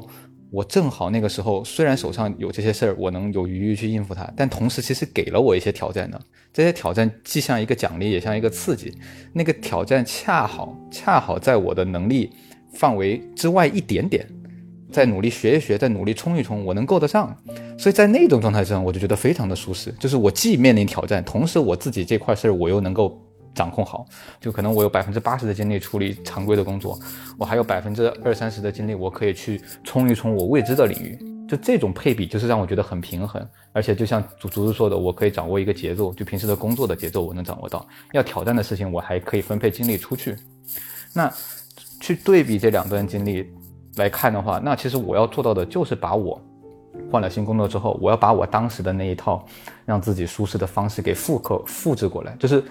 [0.52, 6.22] 我正好那个时候，虽然手上有这些事儿，我能有余裕去应付它，但同时其实给了我一些挑战的。
[6.54, 8.94] 这些挑战既像一个奖励，也像一个刺激。
[9.32, 12.32] 那个挑战恰好恰好在我的能力
[12.74, 14.28] 范围之外一点点，
[14.92, 17.34] 再努力学一学，再努力冲一冲，我能够得上。
[17.78, 23.18] 所以在那种状态上，我就觉得非常的舒适，就是我既面临挑战，同时我自己这块事儿我又能够。
[23.54, 24.06] 掌控好，
[24.40, 26.98] 就可能我有百分之八十的精力处理常规的工作，
[27.38, 31.18] 我还有百分之二三十的精力，我可以去冲一冲我未知的领域。
[31.50, 33.46] 就这种配比，就是让我觉得很平衡。
[33.74, 37.86] 而且就像竹竹子说的，我可以掌握一个节奏，就平时的工作的节奏我能掌握到。
[38.14, 40.38] 要挑战的事情，我还可以分配精力出去。
[41.14, 41.30] 那
[42.00, 43.52] 去对比这两段经历
[43.98, 46.42] 来看的话，那其实我要做到的就是把我
[47.12, 49.46] 换了新工作之后，我要把我当时的那一套
[49.86, 52.64] 让自己舒适的方式给复刻复制过来，就是。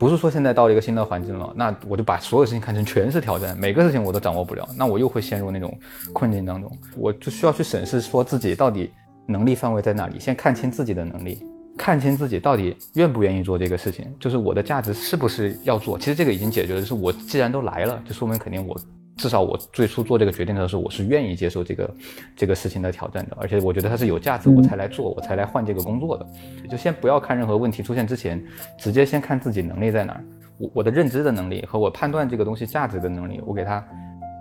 [0.00, 5.78] 不是说现在到了一个新的环境了，那我就把所有事情看成全是挑战，每个事情我都掌握不了，那我又会陷入那种
[6.14, 6.74] 困境当中。
[6.96, 8.90] 我就需要去审视，说自己到底
[9.26, 11.44] 能力范围在哪里，先看清自己的能力，
[11.76, 15.98] 看清自己到底愿不愿意做这个事情，就是我的价值是不是要做。
[15.98, 18.74] 其实这个已经解决了，就是我既然都来了，就说明肯定我。
[19.20, 21.94] 至少我最初做这个决定的时候，我是愿意接受这个
[22.34, 26.26] 这个事情的挑战的，而且我觉得它是有价值，我才来做，我才来换这个工作的。
[26.70, 28.42] 就先不要看任何问题出现之前，
[28.78, 30.24] 直接先看自己能力在哪儿，
[30.56, 33.86] 我我的认知的能力和我判断这个东西价值的能力，我给它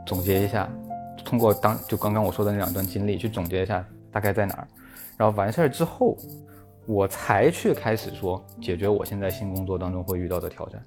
[0.06, 0.70] 总结一下，
[1.26, 4.68] 通过当就刚刚我说的那两段经历去总结一下大概在哪儿，
[5.18, 6.15] 然后完事儿之后，
[6.86, 10.82] 我才去开始说解决我现在新工作当中会遇到的挑战。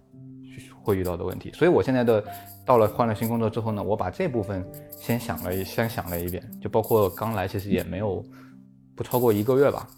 [0.85, 2.23] 会遇到的问题，所以我现在的
[2.65, 4.65] 到了换了新工作之后呢，我把这部分
[4.99, 8.25] 先想了一先想了一遍，就包括刚来其实也没有
[8.95, 9.89] 不超过一个月吧，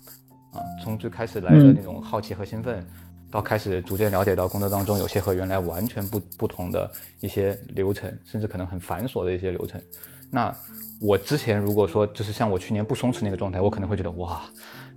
[0.53, 2.87] 啊，从最开始来的那种好奇和兴奋，
[3.31, 9.81] 到开始逐渐了解到工作当中有些和原来完全不不同的一些流程，甚至可能很繁琐的一些流程。
[10.31, 10.53] 那
[11.01, 14.41] 我之前如果说就是像我去年不松弛那个状态，我可能会觉得哇，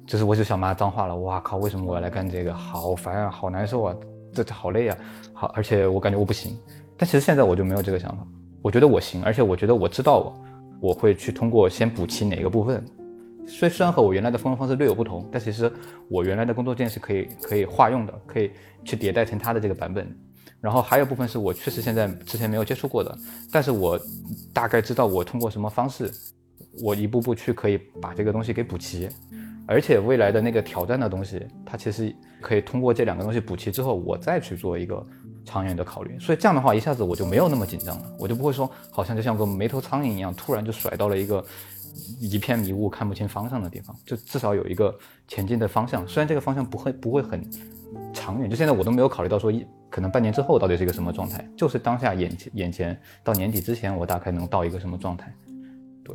[0.08, 2.54] 就是我就想骂脏话了，哇靠，为什么我要来干这个？
[2.54, 3.96] 好烦啊，好难受啊，
[4.43, 4.97] 这好累啊。
[5.34, 6.58] 好，而且我感觉我不行，
[6.97, 8.28] 但其实现在我就没有这个想法，
[8.62, 12.84] 我觉得我行，而且我觉得我知道我，我会去通过先补齐哪个部分，
[13.45, 15.71] 虽虽然和我原来的工作方式略有不同，但其实
[16.10, 18.52] 我原来的工作件是可以可以化用的，可以
[18.84, 20.08] 去迭代成它的这个版本。
[20.60, 23.15] 然后还有部分是我确实现在之前没有接触过的，
[23.52, 24.00] 但是我
[24.52, 26.12] 大概知道我通过什么方式，
[26.84, 29.08] 我一步步去可以把这个东西给补齐，
[29.68, 35.06] 而且未来的那个挑战的东西，它其实可以通过这两个东西补齐之后，我再去做一个。
[35.50, 41.42] 长远的考虑，所以这样的话，一下子我就没有那么紧张了，我就不会说好像就像个没头苍蝇一样，突然就甩到了一个
[42.20, 44.94] 一片迷雾、看不清方向的地方，就至少有一个
[45.26, 46.06] 前进的方向。
[46.06, 47.42] 虽然这个方向不会不会很
[48.14, 55.34] 长远，就现在我都没有考虑到说一可能半年之后到底是一个什么状态，就是当下眼前眼前到年底之前，我大概能到一个什么状态。
[56.04, 56.14] 对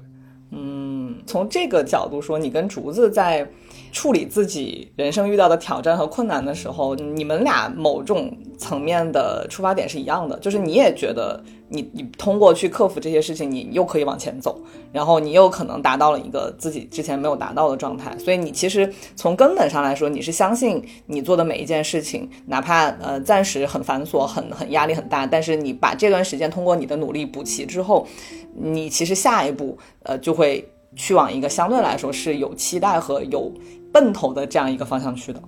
[0.50, 0.91] 嗯，
[1.26, 3.46] 从这个角度说，你跟竹子在
[3.92, 14.58] 处理自己人生遇到的挑战和困难的时候，你们俩某种层面的出发点是一样的，就是你也觉得你你通过去克服这些事情，你又可以往前走，
[14.92, 28.06] 然后你又可能达到了一个自己之前没有达到的状态，所以你其实从根本上来说，你是相信你做的每一件事情，哪怕呃暂时很繁琐、很很压力很大，但是你把这段时间通过你的努力补齐之后。
[28.54, 30.62] 你其实下一步，呃，就会
[30.94, 33.52] 去往一个相对来说是有期待和有
[33.92, 35.40] 奔头的这样一个方向去的。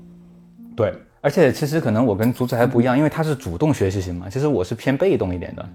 [0.76, 5.68] 对，而且其实可能我跟竹子还不一样，因为他是主动学习型嘛，其实我是偏被动一点的。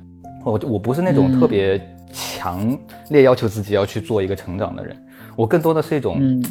[0.43, 1.79] 我我不是那种特别
[2.11, 2.77] 强
[3.09, 4.95] 烈要求自己要去做一个成长的人，
[5.35, 6.41] 我更多的是一种，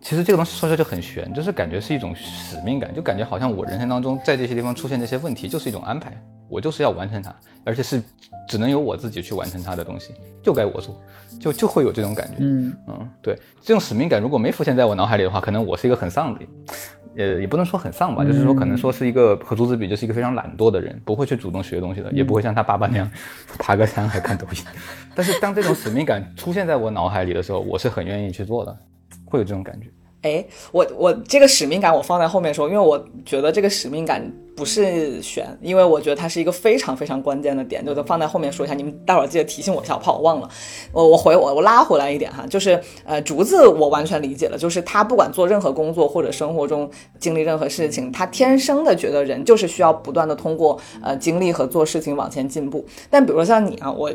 [0.00, 6.16] 其实这个东西说起来就很玄，就是感觉是一种使命感，就感觉好像我人生当中在这些地方出现这些问题，就是一种安排。
[6.48, 8.00] 我就是要完成它，而且是
[8.48, 10.96] 只能由我自己去完成它的东西，就该我做，
[11.40, 12.34] 就就会有这种感觉。
[12.38, 16.40] 嗯嗯，对，这种使命感如果没浮现在我脑海里的话，可能我是一个很丧的，
[17.16, 23.10] 呃，也不能说很丧吧，就是说可能说是一个和竹子比，就是一个非常懒惰的人，不会去主动学东西的，也不会像他爸爸那样
[23.58, 24.58] 爬个山还看抖音。
[25.16, 28.78] 但是当这种使命感出现在我脑海里的时候，我是很愿意去做的，
[29.24, 29.86] 会有这种感觉。
[30.22, 34.20] 哎，我我这个使命感我放在后面说，因为我觉得这个使命感
[34.56, 38.74] 不是悬，因为我觉得它是一个非常非常关键的点，就放在后面说一下。
[38.74, 40.48] 你们待会儿记得提醒我一下，怕我忘了。
[40.90, 46.90] 我我回我我拉回来一点哈，就是呃，竹子我完全理解了，就是他不管做任何工作或者生活中
[47.20, 52.84] 经历任何事情，他天生的觉得人就是需要不断的通过呃经历和做事情往前进步。
[53.08, 54.12] 但比如说像你啊，我。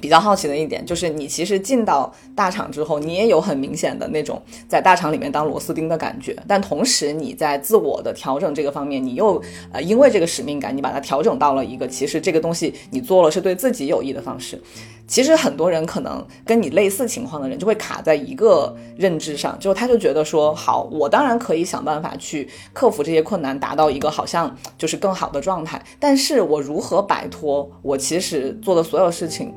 [0.00, 6.36] 比较好奇的一点就是，你其实进到大厂之后，你也有很明显的那种在大厂里面当螺丝钉的感觉。
[6.46, 14.60] 但同时，你在自我的调整这个方面，你又呃因为这个使命感，你把它调整到了一个其实这个东西你做了是对自己有益的方式。
[15.08, 25.82] 其实很多人可能跟你类似情况的人，就会卡在一个认知上，就他就觉得说，好，我当然可以想办法去克服这些困难，达到一个好像就是更好的状态。
[25.98, 29.54] 但是我如何摆脱我其实做的所有事情？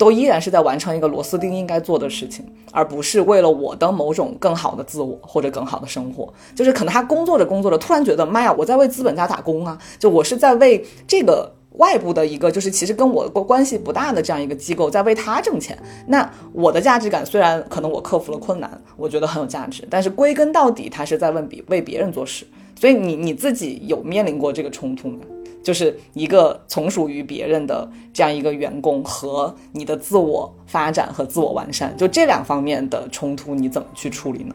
[0.00, 6.32] 都依然是在完成一个螺丝钉应该做的事情，而不是为了我的某种更好的自我或者更好的生活。
[6.56, 9.78] 就是可能他工作着工作着，突然觉得妈呀，我在为资本家打工啊！
[9.98, 15.78] 就我是在为这个外部的一个，就是其实跟我关系不大的这样一个机构在为他挣钱。
[16.06, 22.46] 那我的价值感虽然可能我克服了困难，我觉得很有价值，但是归根到底，他是在问别为别人做事。
[22.74, 25.18] 所以你你自己有面临过这个冲突吗？
[25.62, 34.54] 就是一个从属于别人的这样一个员工和你的自我发展和自我完善，就这两方面的冲突，你怎么去处理呢？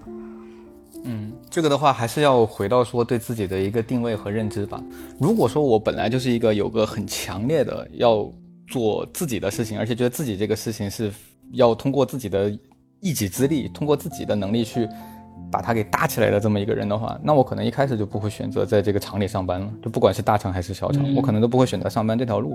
[1.04, 4.84] 嗯，这个的话还是要回到说对自己的一个定位和认知吧。
[5.20, 8.28] 如果说我本来就是一个有个很强烈的要
[8.68, 11.12] 做自己的事情，而且觉得自己这个事情是
[11.52, 12.52] 要通过自己的
[13.00, 14.90] 一己之力，通过自己的能力去。
[15.56, 19.72] 把它给搭起来的这么一个人的话，那我可能一开始就不会选择在这个厂里上班了。
[19.82, 22.54] 就不管是大厂还是小厂，我可能都不会选择上班这条路。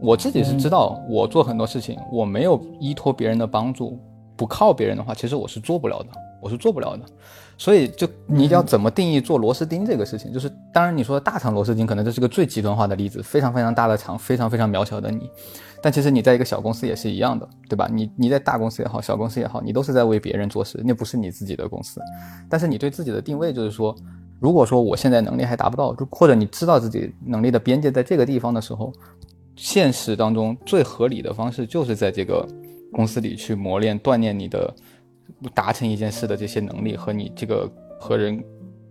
[0.00, 3.96] 我自己是知道，我做很多事情，我没有依托别人的帮助，
[4.34, 6.06] 不靠别人的话，其实我是做不了的，
[6.42, 7.04] 我是做不了的。
[7.56, 10.32] 所以，就你要怎么定义做螺丝钉这个事情？
[10.32, 15.30] 就是当然你说的大厂螺丝钉，可能这是个最极端化的例子，非常非常大的厂，非常非常渺小的你。
[15.82, 17.88] 但其实你在一个小公司也是一样的，对吧？
[17.92, 22.00] 你你在大公司也好，小公司也好，你都是在为别人做事，那不是你自己的公司。
[22.48, 23.94] 但是你对自己的定位就是说，
[24.40, 28.92] 如果说我现在能力还达不到，就或者你知道自己能力的边界在这个地方的时候，
[29.56, 32.46] 现实当中最合理的方式就是在这个
[32.92, 34.74] 公司里去磨练、锻炼你的。
[35.54, 38.42] 达成一件事的这些能力和你这个和人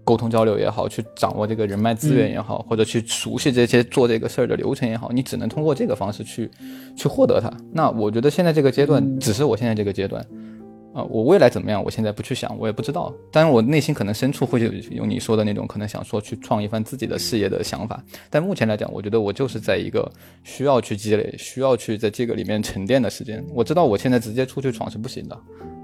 [0.08, 6.50] 沟通交流也好，去掌握这个人脉资源也好，或者去熟悉这些做这个事儿的流程也好，你只能通过这个方式去
[6.96, 7.52] 去获得它。
[7.74, 10.26] 那我觉得现在这个阶段只是我现在这个阶段
[10.93, 13.13] 啊，我未来怎么样，我现在不去想，我也不知道。
[13.34, 18.02] 但是我内心可能深处会有有你说的那种可能想说去创一番自己的事业的想法。
[18.30, 20.10] 但目前来讲，我觉得我就是在一个
[20.46, 23.46] 需要去积累、需要去在这个里面沉淀的时间。
[23.54, 25.38] 我知道我现在直接出去闯是不行的。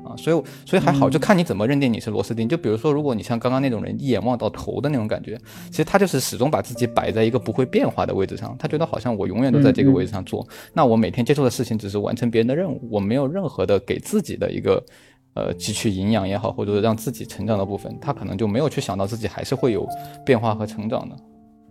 [0.03, 2.47] 啊，所以所以还好，就看你怎么认定你是螺丝钉。
[2.47, 5.39] 就比如说，如果你像刚刚那种人，一眼望到头的那种感觉，
[5.69, 10.47] 其实他就是始终把自己摆在一个不会变化的位置上，他觉得好像我永远都在这个位置上做。
[10.73, 14.83] 那我每天接触的事情只是完成别人的任务，我没有任何的给自己的一个
[15.33, 19.87] 呃汲取营养也好，或者让自己成长的部分，他可能就没有去想到自己还是会有
[20.25, 21.15] 变化和成长的。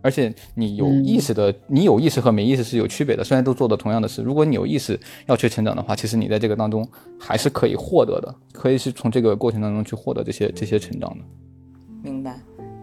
[0.03, 3.25] 而且你有意识的，你有意识和没意识是有区别的。
[3.25, 6.87] 虽然都做的同样的事，如果你有意识要去成长的话，其实你在这个当中
[7.19, 11.25] 还是可以获得的，可以是从这个过程当中去获得这些这些成长的。
[12.03, 12.39] 明白。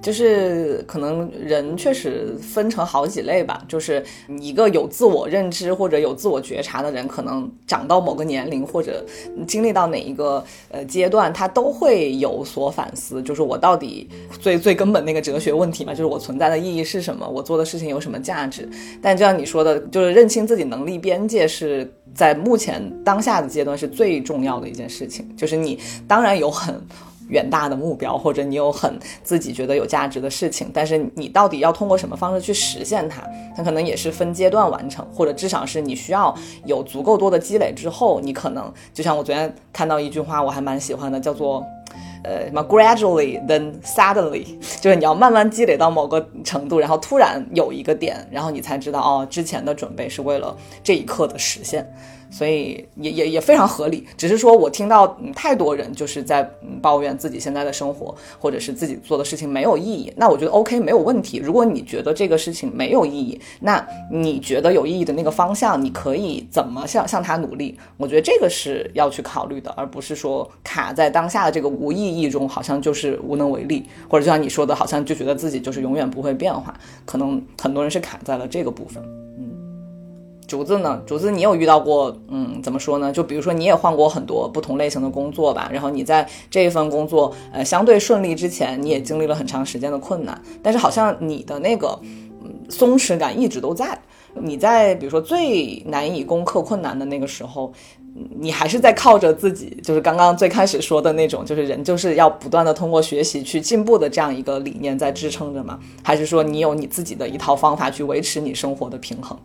[0.10, 4.04] 就是可能人确实分成好几类吧，就是
[4.40, 9.06] 一个有自我认知或者有自我觉察的人，可能长到某个年龄或者
[9.46, 18.68] 经历到哪一个呃阶段，他都会有所反思，就是我到底最最根本那个哲学问题嘛，就是我存在的意义是什么，我做的事情有什么价值。
[19.00, 26.82] 但就像你说的，就是认清自己能力边界是在目前当下的阶段是最重要的一件事情，就是你当然有很。
[27.30, 33.24] 远大的目标，或者你有很自己觉得有价值的事情，但是你到底要通过什么方式去实现它？
[33.56, 41.66] 它可能也是分阶段完成，或者至少是你需要有足够多的积累之后，你可能就像我昨天看到一句话，我还蛮喜欢的，叫做
[42.24, 44.46] 呃什么 gradually then suddenly，
[44.82, 51.88] 就是你要慢慢积累到某个程度，然后突然有一个点，然后你才知道哦，之前的准备是为了这一刻的实现。
[52.30, 56.44] 所以也也也非常合理，只是说我听到太多人就是在
[56.82, 60.12] 抱怨自己现在的生活，或者是自己做的事情没有意义。
[60.16, 61.38] 那我觉得 OK 没有问题。
[61.38, 67.78] 如果你觉得这个事情没有意义，那你觉得有意义的那个方向，你可以怎么向向他努力？
[67.98, 76.74] 我觉得这个是要去考虑的，而不是说卡在当下的这个无意义中，好像就是无能为力，或者就像你说的，好像就觉得自己就是永远不会变化。
[77.06, 79.04] 可能很多人是卡在了这个部分。
[80.50, 81.00] 竹子呢？
[81.06, 82.18] 竹子，你有遇到过？
[82.28, 83.12] 嗯，怎么说呢？
[83.14, 85.70] 就比如说，你也换过很多不同类型的工作吧。
[85.72, 90.42] 然后你在这一份工作，呃，相对顺利之前，你也经历了很长时间的困难。
[90.64, 92.00] 但是好像你的那个，
[92.42, 93.96] 嗯，松弛感一直都在。
[94.42, 97.72] 你在比如说最难以攻克困难的那个时候，
[98.40, 105.80] 你还是在靠着自己，就是刚刚最开始说的那种，就是人就是要不断的通过学习去进步的这样一个理念在支撑着吗？
[106.04, 109.38] 还是说你有你自己的一套方法去维持你生活的平衡？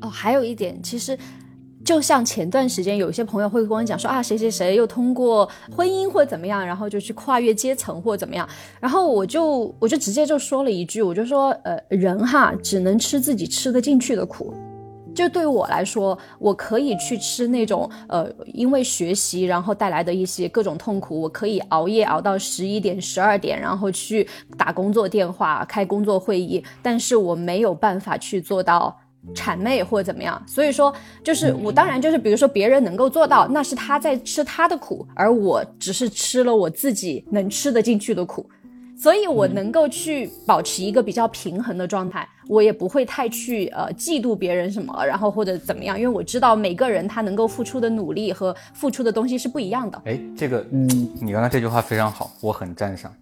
[0.00, 1.18] 哦，还有一点，其实
[1.84, 8.48] 就像前段时间，有些朋友会跟我讲说啊，谁谁谁又通过婚姻或怎么样，然后就去跨越阶层或怎么样，
[8.80, 14.54] 然后我就我就直接就说了一句，我就说，呃，人哈只能吃自己吃得进去的苦。
[15.14, 28.96] 就对于我来说，我可以去吃那种呃，因为学习然后带来的一些各种痛苦，我可以熬夜熬到十一点、十二点，然后去打工作电话、开工作会议，但是我没有办法去做到。
[29.34, 38.48] 谄媚或者怎么样，所以说就是我当然就是比如说别人能够做到，那是他在吃他的苦，而我只是吃了我自己能吃得进去的苦，
[38.96, 50.00] 所以我能够去保持一个比较平衡的状态，我也不会太去呃嫉妒别人什么，然后或者怎么样，因为我知道每个人他能够付出的努力和付出的东西是不一样的。
[50.06, 50.88] 哎，这个嗯，
[51.20, 53.12] 你刚刚这句话非常好，我很赞赏。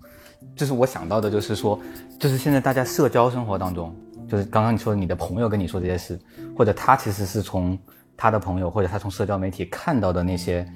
[0.55, 1.79] 就是我想到的就是说，
[2.19, 3.93] 就是现在大家社交生活当中。
[4.29, 6.19] 就是刚刚你说你的朋友跟你说这些事，
[6.57, 7.79] 或者他其实是从
[8.17, 10.67] 他的朋友或者他从社交媒体看到的那些，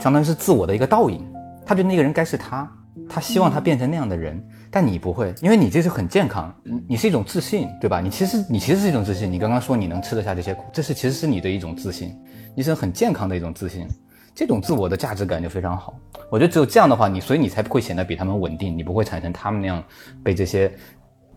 [0.00, 1.26] 相当于是自我的一个倒影。
[1.64, 2.70] 他觉得那个人该是他，
[3.08, 6.52] 他希望他变成那样的人，但你不会，因为你这是很健康，
[6.88, 8.00] 你是一种自信，对吧？
[8.00, 9.30] 你其实你其实是一种自信。
[9.30, 12.14] 你刚刚说你能吃得下这些苦，这是其实是你的一种自信，
[12.56, 13.86] 你是很健康的一种自信，
[14.34, 15.94] 这种自我的价值感就非常好。
[16.30, 19.82] 我觉得只有这样的话，你所以你才会显得比他们稳定，你不会产生他们那样
[20.22, 20.70] 被这些。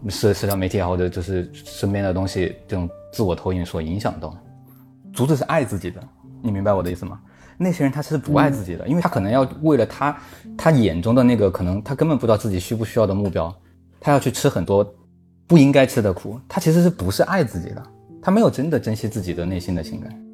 [0.10, 4.36] 社社交媒体，或者就是身边的东西，这种自我投影所影响到。
[5.14, 6.02] 竹子是爱自己的，
[6.42, 7.20] 你明白我的意思吗？
[7.58, 10.18] 那些人他是不爱自己的，因为他可能要为了他
[10.58, 13.54] 他眼中的那个可能他根本不知道自己需不需要的目标，
[14.00, 14.86] 他要去吃很多
[15.48, 16.40] 不应该吃的苦。
[16.50, 17.82] 他其实是不是爱自己的？
[18.22, 20.25] 他没有真的珍惜自己的内心的情感。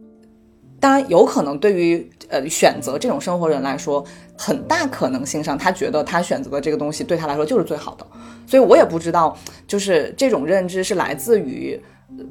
[0.81, 4.03] 当然，有可能对于呃选择这种生活人来说，
[4.35, 8.07] 很大可能性上，他觉得他选择的这个东西对他来说就是最好的。
[8.47, 11.79] 所以我也不知道，就是这种认知是来自于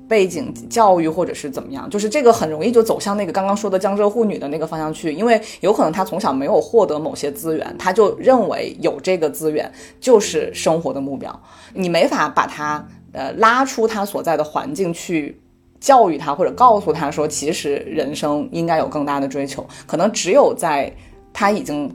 [0.08, 1.88] 背景教育，或者是怎么样。
[1.88, 9.70] 就是这个很容易就走向那个刚刚说的江浙沪女的那个方向去，因为有可能他从小没有获得某些资源，他就认为有这个资源
[10.00, 11.40] 就是生活的目标。
[11.72, 15.40] 你没法把他呃拉出他所在的环境去。
[15.80, 19.66] 教育他或者告诉他说，其实人生应该有更大的追求。
[19.86, 20.92] 可能只有在
[21.32, 21.90] 他已经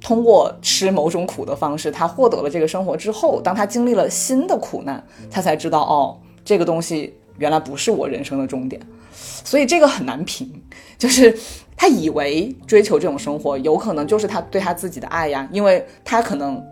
[0.00, 8.80] 通过吃某种苦的方式，他获得了这个生活之后，当他经历了新的苦难，他才知道哦，这个东西原来不是我人生的终点。
[9.12, 10.50] 所以这个很难评，
[10.98, 11.34] 就是
[11.76, 16.62] 他以为追求这种生活，有可能就是他对他自己的爱呀，因为他可能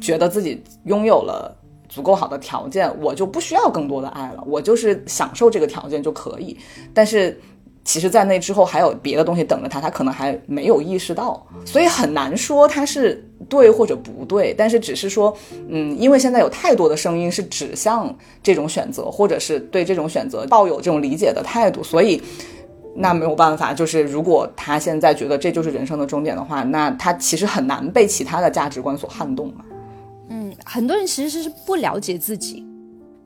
[0.00, 1.54] 觉得自己拥有了。
[1.88, 6.56] 足够好的条件，我就不需要更多的爱了，我就是享受这个条件就可以。
[6.92, 7.40] 但是，
[7.84, 14.52] 其实，在那之后还有别的东西等着他，他可能还没有意识到，所以很难说他是对或者不对。
[14.52, 15.34] 但是只是说，
[15.68, 22.20] 嗯，因为现在有太多的声音是指向这种选择，或者是对这种选择抱有这种理解的态度，所以
[22.94, 23.72] 那没有办法。
[23.72, 29.64] 就是如果他现在觉得这就是人生的终点的话，那他其实很难被其他的价值观所撼动嘛。
[30.30, 32.64] 嗯，很多人其实是不了解自己。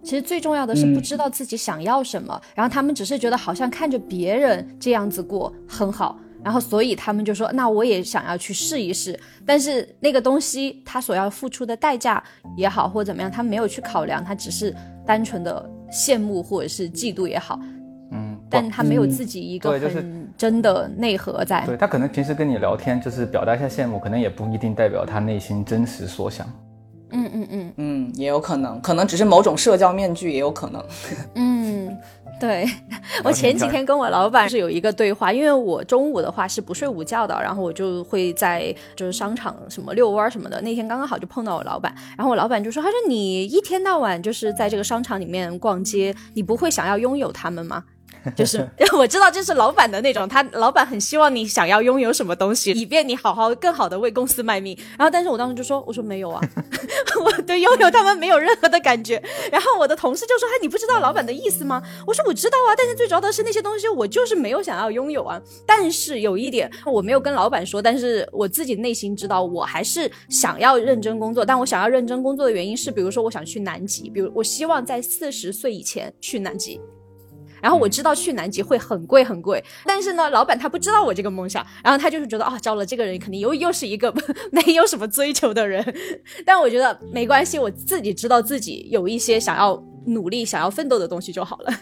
[0.03, 9.17] 其实最重要的是不知道自己想要什么，然后他们只是觉得好像看着别人这样子过很好，然后所以他们就说那我也想要去试一试。
[9.47, 12.21] 但是那个东西他所要付出的代价
[12.57, 14.75] 也好或怎么样，他没有去考量，他只是
[15.07, 17.61] 单纯的羡慕或者是嫉妒也好，
[18.11, 21.65] 嗯，但他没有自己一个很真的内核在。
[21.65, 26.45] 对他可能平时跟你聊天就是表达一下羡慕，可能也不一定代表他内心真实所想。
[27.13, 30.85] 嗯嗯嗯嗯，也有可能，可能只是某种社交面具，也有可能。
[31.35, 31.97] 嗯，
[32.41, 32.67] 对
[33.23, 40.61] 我前几天跟我老板是有一个对话，因为我中午的话是不睡午觉的，然后我就会在就是商场什么遛弯什么的。
[40.63, 47.85] 那天刚刚好就碰到我老板，然后我老板就说：“他说你一天到晚就是在这个商场里面逛街，你不会想要拥有他们吗？”
[48.37, 54.77] 就是 我知道这是老板的那种，他老板很希望你想要拥有什么东西， 以便你好好更好的为公司卖命。
[54.99, 56.41] 然后，但是我当时就说，我说没有啊，
[57.21, 59.23] 我对拥有他们没有任何的感觉。
[59.51, 61.83] 然后我的同事就说，哎，你不知道老板的意思吗？
[62.07, 65.41] 我说我知道啊，但是最主要的是那些东西我就是没有想要拥有啊。
[65.67, 71.45] 但是有一点我没有跟老板说，但是我自己内心知道，我还是想要认真工作。
[71.45, 76.81] 但我想要认真工作的原因是，比如说我想去南极，比如我希望在四十岁以前去南极。
[77.63, 84.13] 然后我知道去南极会很贵很贵，但是呢，老板他不知道我这个梦想，然后他就是觉得啊，招了这个人肯定又又是一个
[84.51, 85.83] 没有什么追求的人。
[86.45, 91.73] 但我觉得没关系，我自己知道自己有一些想要努力、想要奋斗的东西就好了。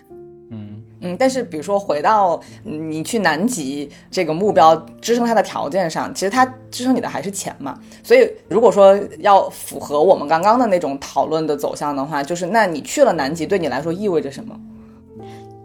[0.51, 7.79] 嗯嗯，但是比如说回到你去南极这个目标支撑它的条件上，其实它支撑你的还是钱嘛。
[8.03, 14.55] 所以如果说要符合我们刚刚的那种讨论的走向的话，就是那你去了南极对你来说意味着什么？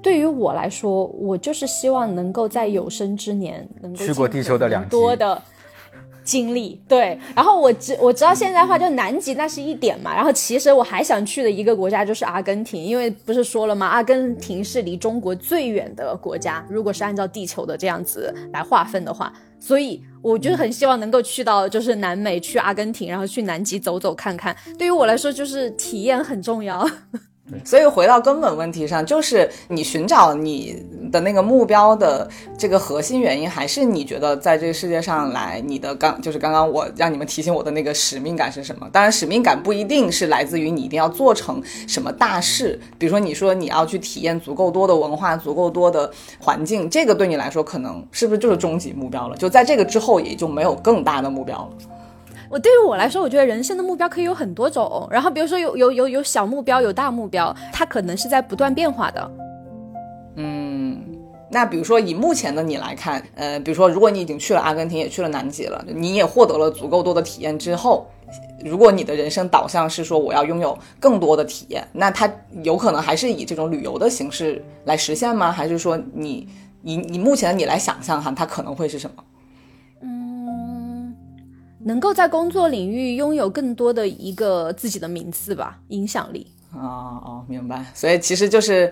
[0.05, 5.41] 对于我来说，我就是希望能够在有生之年能够去过地球的两多的
[6.23, 6.79] 经历。
[6.87, 10.13] 对，然后我知我知道现在的话，就南极那是一点嘛。
[10.13, 13.87] 然后其实我还想去的一个国家就是阿根廷，因为不是说了吗？
[13.87, 24.55] 阿根廷是离中国最远的国家，如果是按照地球的这样子来划分的话，所以我就是很希望能够去到就是南美，去阿根廷，然后去南极走走看看。
[24.77, 26.87] 对于我来说，就是体验很重要。
[27.63, 32.27] 所以回到根本问题上，就是你寻找你的那个目标的
[32.57, 38.89] 这个核心原因，还是你觉得在这个世界上来，你的刚就是刚刚我让你们提醒我的那个使命感是什么？
[38.91, 49.37] 当然，使命感不一定是来自于你一定要做成什么大事，比如说你说你要去体验足够多的文化、足够多的环境，这个对你来说可能是不是就是终极目标了？
[49.37, 51.69] 就在这个之后，也就没有更大的目标了。
[52.55, 55.05] 我对于我来说，我觉得人生的目标可以有很多种。
[55.11, 59.31] 然后比如说有有有有小目标，有大目标，它可能是在不断变化的。
[60.37, 60.97] 嗯，
[61.51, 68.07] 那比如说以目前的你来看，呃，比如说如果你已经去了阿根廷，也去了南极了，你也获得了足够多的体验之后，
[68.63, 72.33] 如果你的人生导向是说我要拥有更多的体验，那它
[72.63, 75.51] 有可能还是以这种旅游的形式来实现吗？
[75.51, 76.47] 还是说你
[76.83, 79.21] 以你目前的你来想象哈，它可能会是什么？
[81.87, 87.85] 能够在工作领域拥有更多的一个自己的名次吧，影响力哦哦，明白。
[87.93, 88.91] 所以其实就是，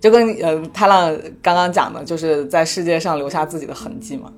[0.00, 4.32] 就跟呃太浪刚刚讲的，就是在世界上留下自己的痕迹嘛。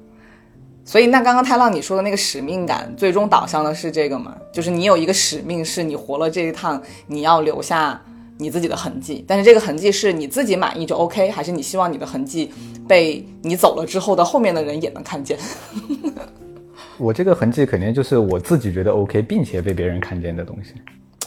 [0.84, 4.36] 所以那刚刚太浪你说的那个使命感，最终导向的是这个吗？
[4.52, 8.02] 就是你有一个使命，是你活了这一趟，你要留下
[8.38, 9.24] 你自己的痕迹。
[9.28, 12.50] 但是这个痕迹是你自己满意就 OK，还是你希望你的痕迹
[12.88, 15.38] 被你走了之后的后面的人也能看见？
[16.98, 20.74] 我这个痕迹肯定就是我自己觉得 OK，并且被别人看见的东西。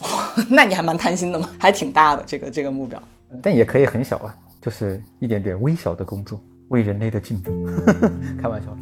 [0.50, 3.02] 那你还蛮贪心的嘛，还挺大的这个这个目标。
[3.42, 7.52] 但也可以很小啊，就是一点点微小的工作，为人类的进步。
[8.42, 8.78] 开玩笑。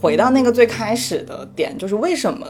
[0.00, 2.46] 回到那个最开始的点，就是为什么？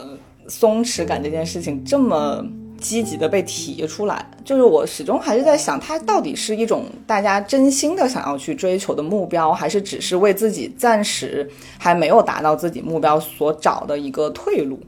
[0.47, 2.45] 松弛感这件事情这么
[2.79, 14.79] 积极的被提出来，就是我始终还是在想，它到底是一种大家真心的想要去追求的目标，还是只是为自己暂时还没有达到自己目标所找的一个退路？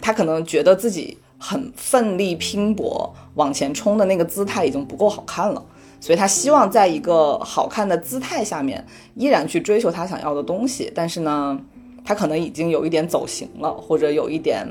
[0.00, 5.64] 他可能觉得自己很奋力拼搏往前冲的那个姿态已经不够好看了，
[6.00, 8.84] 所以他希望在一个好看的姿态下面
[9.14, 11.58] 依然去追求他想要的东西，但是呢？
[12.08, 14.66] 他可能已经有一点走形了，或者有一点，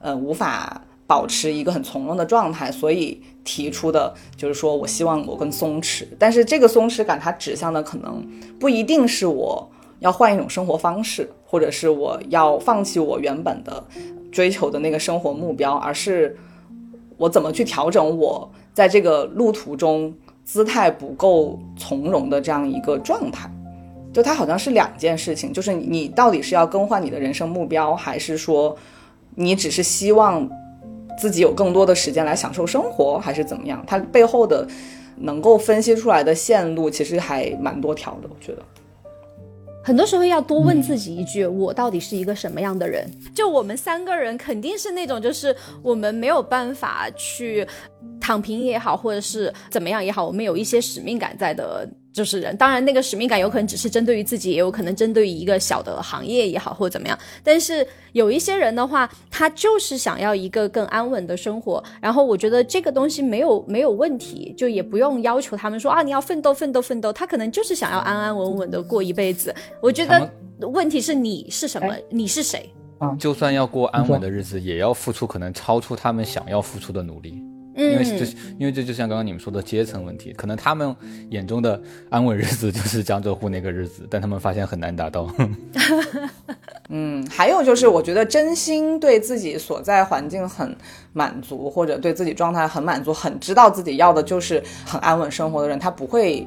[0.00, 6.06] 呃，无法保持一个很从容的状态，所以提出的就是说我希望我更松弛。
[6.18, 8.26] 但是这个松弛感，它指向的可能
[8.58, 13.84] 不一定是我要换一种生活方式，或者是我要放弃我原本的
[14.32, 16.34] 追求的那个生活目标，而是
[17.18, 20.10] 我怎么去调整我在这个路途中
[20.42, 23.50] 姿态不够从容的这样一个状态。
[24.12, 28.76] 就它好像是两件事情，就是你到底是要更换你的人生目标，还是说
[29.34, 30.48] 你只是希望
[31.18, 33.84] 自己有更多的时间来享受生活，还是怎么样？
[33.86, 34.66] 它背后的
[35.16, 38.62] 能够分析出来的线路其实还蛮多条的，我觉得。
[39.84, 43.08] 很多时候要多问自己一句：我到底是一个什么样的人？
[43.34, 47.66] 就我们三个人肯定是那种，就是我们没有办法去
[48.20, 51.88] 躺平也好，或者是怎么样也好，我们有一些使命感在的。
[52.18, 57.16] 就是人，当然那个使命感有可能只是针对于自己，也有可能针对于一个小的行业也好，或者怎么样。
[57.44, 61.82] 但是有一些人的话，他就是想要一个更安稳的生活。
[62.00, 67.12] 然后我觉得这个东西没有没有问题，就也不用要求他们说啊，你要奋斗奋斗奋斗。
[67.12, 69.54] 他可能就是想要安安稳稳的过一辈子。
[69.80, 72.68] 我觉得问题是你是什么，你是谁？
[73.16, 77.40] 就算要过安稳的日子，也要付出可能超出他们想要付出的努力。
[77.78, 78.26] 因为这，
[78.58, 80.94] 因为这就像刚刚你们说的阶层问题，可能他们
[81.30, 85.32] 眼中的安稳日子就是江浙沪那个日子，但他们发现很难达到。
[86.88, 90.76] 嗯，还有就是，我觉得真心对自己所在环境很
[91.12, 96.46] 满足，或者对自己状态很满足，很知道自己要的就是很安稳生活的人，他不会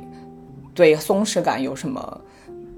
[0.74, 2.22] 对松弛感有什么。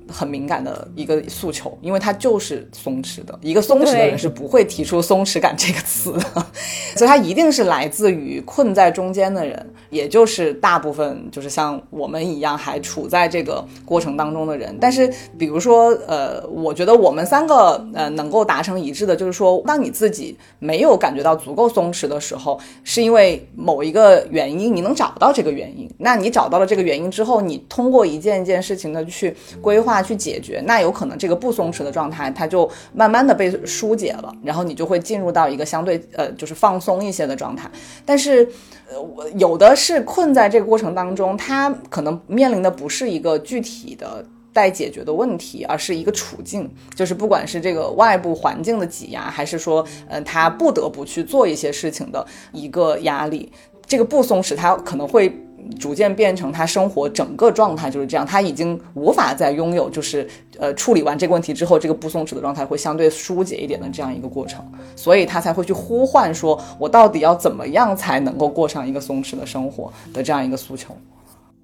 [0.07, 3.37] 很敏感的一个诉求，因为他就是松弛的。
[3.41, 6.45] 一个松弛的人是不会提出“松弛感”这个词的，
[6.97, 14.77] 所以他一定是来自于困在中间的人，也就是大部分就是像我们一样还处在这个过程当中的人。
[14.79, 25.89] 但是，比如说，呃，我觉得我们三个呃能够达成一致的，就是说，当你自己没有感觉到足够松弛的时候，是因为某一个原因，你能找到这个原因。
[25.97, 29.92] 那你找到了这个原因之后，你通过一件一件事情的去规划。
[30.01, 37.69] 去解决，那有可能这个不松弛的状态，它就慢慢的被疏解了，然后你就会进入到一个相对呃就是放松一些的状态。
[38.05, 38.47] 但是，
[38.89, 53.51] 呃，有的是困在这个过程当中，他可能面临的不是一个具体的待解决的问题，而是一个处境，就是不管是这个外部环境的挤压，还是说，嗯，他不得不去做一些事情的一个压力，
[53.85, 55.35] 这个不松弛，他可能会。
[55.79, 60.27] 逐渐变成他生活整个状态就是这样，他已经无法再拥有，就是
[60.59, 70.95] 呃处理完这个问题之后，这个不松弛的状态会相对疏解一点的这样一个过程，所以他才会去呼唤说，我到底要怎么样才能够过上一个松弛的生活的这样一个诉求。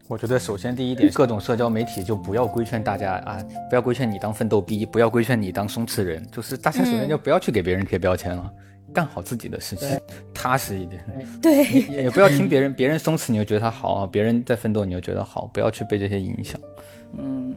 [0.07, 3.37] 我觉得首先第一点，各种社交媒体就不要规劝大家啊，
[3.69, 8.51] 不要规劝你当奋斗逼，不要规劝你当松弛人，就是大家首先就不要去给别人贴标签了。
[8.93, 9.87] 干好自己的事情，
[10.33, 11.03] 踏实一点。
[11.41, 11.63] 对，
[12.03, 16.59] 也不要听别人，别人松弛你就觉得他好啊，别人在奋斗你就觉得好，不要去被这些影响。
[17.17, 17.55] 嗯，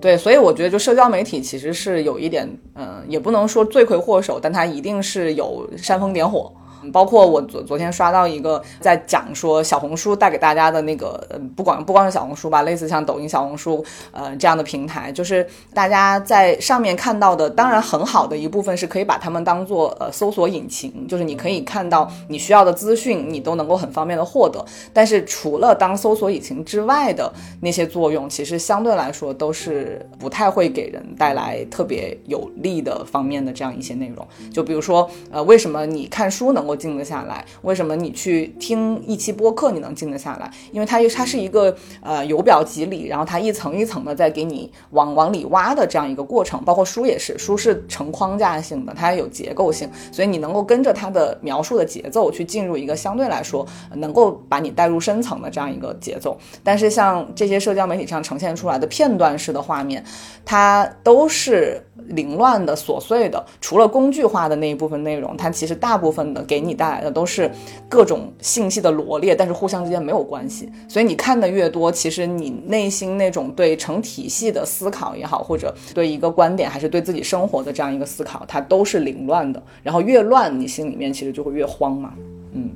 [0.00, 6.52] 对，所以我觉得就社交媒体其实是有一点，嗯，也不能说罪魁祸首，但它一定是有煽风点火。
[6.92, 24.64] 包括我昨昨天刷到一个在讲说小红书带给大家的那个，呃，不光不光是小红书吧，类似像抖音、小红书，呃，这样的平台，就是大家在上面看到的，当然很好的一部分是可以把它们当做呃搜索引擎，就是你可以看到你需要的资讯，你都能够很方便的获得。
[24.92, 34.26] 但是除了当搜索引擎之外的那些作用，其实相对来说都是不太会给人带来特别有利的方面的这样一些内容。
[34.52, 37.44] 就比如说，呃，为什么你看书能够静得下来？
[37.62, 40.48] 为什么你去听一期播客你能静得下来？
[40.70, 46.62] 因为它它是一个呃由表及里，然后它一层一层的在给你往往里挖的这样一个过程。
[46.64, 56.36] 包括书也是，书是成框架性的，它有结构性，所以你能够跟着它的描述的节奏去进入一个相对来说能够把你带入深层的这样一个节奏。
[56.62, 60.04] 但是像这些社交媒体上呈现出来的片段式的画面，
[60.44, 61.82] 它都是。
[62.10, 67.50] 凌乱的、琐碎的，除了工具化的那一部分内容，它其实大部分的给给你带来的都是
[67.88, 70.68] 各种信息的罗列，但是互相之间没有关系。
[70.88, 79.62] 所以你看的越多，其实你内心那种对成体系的思考也好，或者对一个观点，还是对自己生活的这样一个思考，它都是凌乱的。
[79.82, 82.14] 然后越乱，你心里面其实就会越慌嘛。
[82.52, 82.70] 嗯，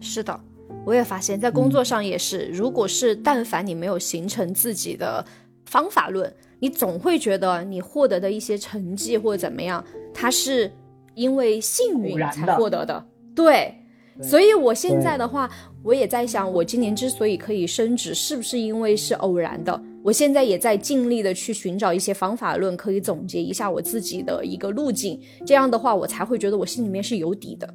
[0.00, 0.38] 是的，
[0.84, 5.24] 我也发现，在工作上也是，如果是但凡你没有形成自己的
[5.66, 6.32] 方法论。
[6.58, 9.84] 你总会觉得你获得的一些成绩或者怎么样，
[10.14, 10.72] 它是
[11.16, 13.04] 因为幸运才获得的。
[13.34, 13.74] 对，
[14.22, 15.50] 所以我现在的话，
[15.82, 19.82] 我也在想，我今年之所以可以升职，是不是因为是偶然的？
[20.04, 25.20] 我现在也在尽力的去寻找一些方法论，可以总结一下我自己的一个路径。
[25.44, 27.74] 这样的话，我才会觉得我心里面是有底的。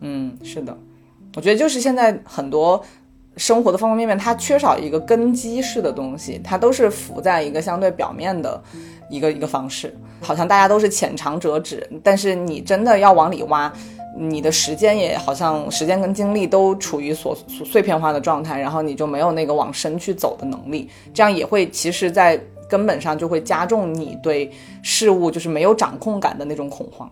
[0.00, 0.76] 嗯，是的，
[1.34, 2.80] 我觉得就是现在很多
[3.40, 8.62] 生活的方方面面，它缺少一个根基式的东西，它都是浮在一个相对表面的
[9.08, 13.72] 一个一个方式，好像大家都是浅尝辄止，但是你真的要往里挖。
[14.18, 22.38] 你的时间也好像时间跟精力都处于所碎片化的状态，然后你就没有那个往深去走的能力，这样也会其实，在
[22.68, 24.50] 根本上就会加重你对
[24.82, 27.10] 事物就是没有掌控感的那种恐慌。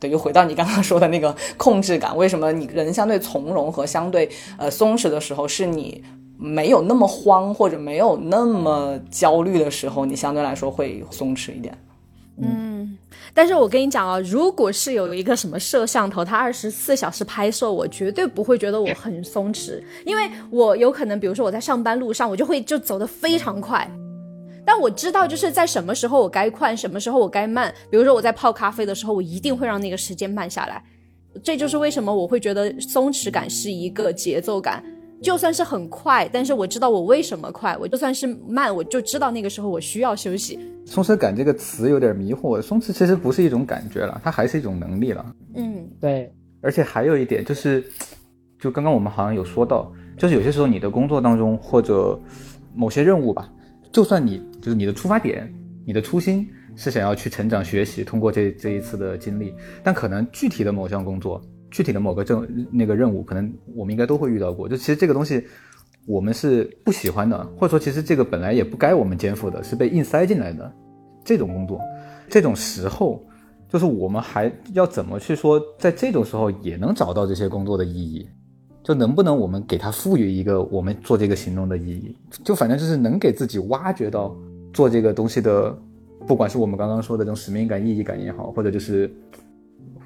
[0.00, 6.02] 对，又回到你刚刚说的那个控制感，为什么你人相对从容和相对呃松弛的时候，是你
[6.38, 11.76] 没有那么慌或者没有那么焦虑的时候，你相对来说会松弛一点。
[12.40, 12.96] 嗯，
[13.34, 23.90] 但是我跟你讲啊，如果是有一个什么摄像头，它二十四小时拍摄，我绝对不会觉得我很松弛，因为我有可能，比如说我在上班路上，我就会就走得非常快，
[24.68, 27.72] 但我知道就是在什么时候我该快，什么时候我该慢。
[27.88, 30.84] 比如说我在泡咖啡的时候，我一定会让那个时间慢下来，
[31.42, 34.84] 这就是为什么我会觉得松弛感是一个节奏感。
[35.22, 40.60] 就算是很快，但是我知道我为什么快；我就算是慢，我就知道那个时候我需要休息。
[40.84, 45.24] 松弛感这个词有点迷惑，松弛其实不是一种感觉了，它还是一种能力了。
[45.54, 46.30] 嗯，对。
[46.60, 47.82] 而且还有一点就是，
[48.60, 52.20] 就刚刚我们好像有说到，就是有些时候你的工作当中或者
[52.74, 53.50] 某些任务吧，
[53.90, 55.50] 就算你就是你的出发点、
[55.86, 56.46] 你的初心
[56.76, 61.40] 是想要去成长学习，通过这这一次的经历，但可能具体的某项工作。
[61.70, 64.68] 具体的某个正那个任务，可能我们应该都会遇到过。
[64.68, 65.42] 就其实这个东西，
[66.06, 70.70] 我们是不喜欢的，或者说其实这个本来也不该我们肩负的，是被硬塞进来的
[71.24, 71.80] 这种工作。
[72.28, 73.24] 这种时候，
[73.70, 78.28] 就是我们还要怎么去说，在这种时候也能找到这些工作的意义？
[78.82, 82.16] 就能不能我们给它赋予一个我们做这个行动的意义？
[82.42, 84.34] 就反正就是能给自己挖掘到
[84.72, 85.76] 做这个东西的，
[86.26, 89.10] 不管是我们刚刚说的这种使命感、意义感也好，或者就是。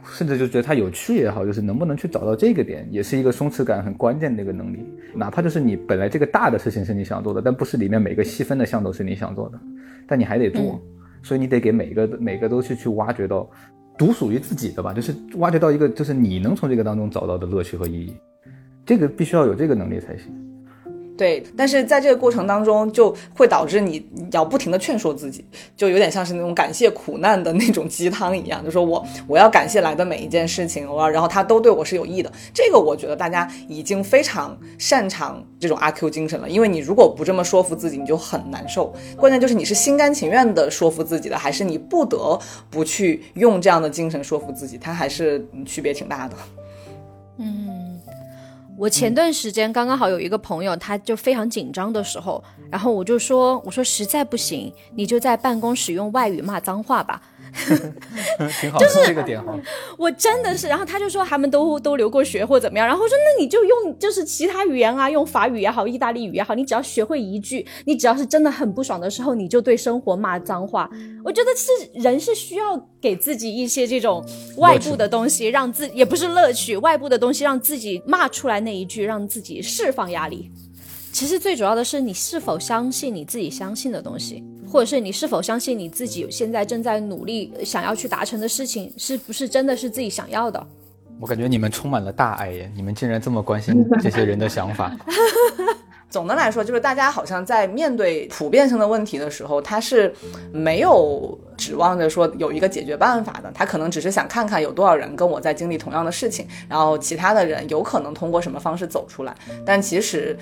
[0.05, 4.85] 甚至就觉得它有趣也好，就是能不能去找到这个点，也是一个松弛感很关键的一个能力。
[5.15, 9.61] 哪怕就是你本来这个大的事情是你想做的，但不是里面每个细分的项都是你想做的，
[10.09, 10.83] 但你还得做，
[11.23, 13.49] 所以你得给每个每个都去去挖掘到
[13.97, 18.13] 独属于自己的吧，就是挖掘到一个就是你能从这个当中找到的乐趣和意义，
[18.85, 20.35] 这个必须要有这个能力才行。
[21.17, 25.45] 对，但是在这个过程当中，就会导致你要不停的劝说自己，
[25.77, 32.33] 就有点像是那种感谢苦难的那种鸡汤一样，就说我 我要感谢来的每一件事情，我要然后它都对我是有益的。
[32.53, 38.93] 这个我觉得大家已经非常擅长这种阿 Q 精神了，因为你如果不这么说服自己，你就很难受。
[39.17, 42.39] 关键就是你是心甘情愿的说服自己的，还是你不得
[42.71, 46.37] 不去用这样的精神说服自己，它还是区别挺大的。
[47.39, 47.82] 嗯。
[48.83, 57.23] 我前段时间刚刚好有一个朋友，他就非常紧张的时候，然后我就说，我说实在不行，你就在办公室用外语骂脏话吧。
[58.61, 59.55] 挺好，就是这个点哈。
[59.99, 70.89] 我真的是，然后他就说他们都都留过学或怎么样，然后说那你就用就是其他语言啊，用法语也好，意大利语也好，你只要学会一句，你只要是真的很不爽的时候，你就对生活骂脏话。
[71.25, 74.25] 我觉得是人是需要给自己一些这种
[74.57, 80.51] 外部的东西，让自也不是乐趣，外部的东西让自己骂出来那一句，让自己释放压力。
[81.13, 84.43] 其实最主要的是你是否相信你自己相信的东西。
[84.73, 90.67] 或者是你是否相信你自己现在正在努力想要去达成的事情，是不是真的是自己想要的？
[91.21, 92.73] 我感觉你们充满了大爱耶！
[92.75, 94.91] 你们竟然这么关心这些人的想法。
[96.09, 100.11] 总的来说，就是大家好像在面对普遍性的问题的时候，他是
[100.53, 103.53] 没有指望着说有一个解决办法的。
[103.55, 109.37] 他可能只是想看看有多少人跟我在经历同样的事情，然后其他的人有可能通过什么方式走出来。
[109.67, 110.35] 但其实。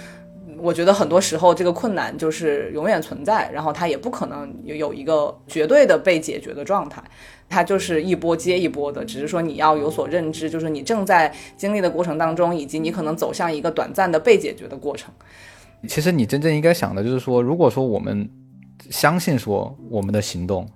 [0.63, 7.03] 我觉得很多时候这个困难就是永远存在，然后它也不可能有一个绝对的被解决的状态，
[7.49, 9.05] 它就是一波接一波的。
[9.05, 15.13] 只是说你要有所认知，就是你正在经历的过程当中，以及你可能走向一个短暂的被解决的过程。
[15.89, 18.29] 其实你真正应该想的就是说，如果说我们
[18.91, 20.69] 相信说我们的行动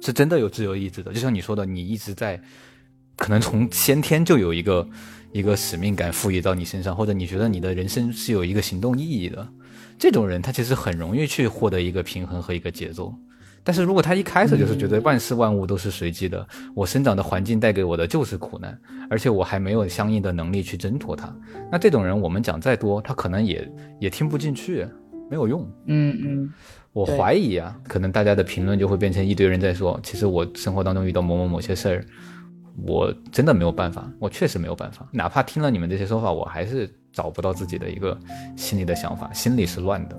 [0.00, 2.40] 是真的有自由意志的，就像你说的，你一直在
[3.16, 4.86] 可能从先天就有一个。
[5.34, 9.48] 一个使命感赋予到你身上，或者你觉得你的人生是有一个行动意义的，
[9.98, 13.14] 这种人他其实很容易去获得一个平衡和一个节奏。
[13.64, 21.34] 但是如果他一开始就是觉得万事万物都是随机的，我生长的环境带给我的就是苦难，而且我还没有相应的能力去挣脱它，
[21.70, 23.66] 那这种人我们讲再多，他可能也
[24.00, 24.86] 也听不进去，
[25.30, 25.66] 没有用。
[25.86, 26.52] 嗯嗯，
[26.92, 32.04] 我怀疑啊，可能大家的评论就会变成一堆人在说，其实我生活当中遇到某某某些事儿。
[32.86, 35.06] 我真的没有办法，我确实没有办法。
[35.12, 38.18] 哪怕听了你们这些说法，我还是找不到自己的一个
[38.56, 40.16] 心里的想法，心里是乱的，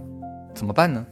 [0.54, 1.06] 怎么办呢？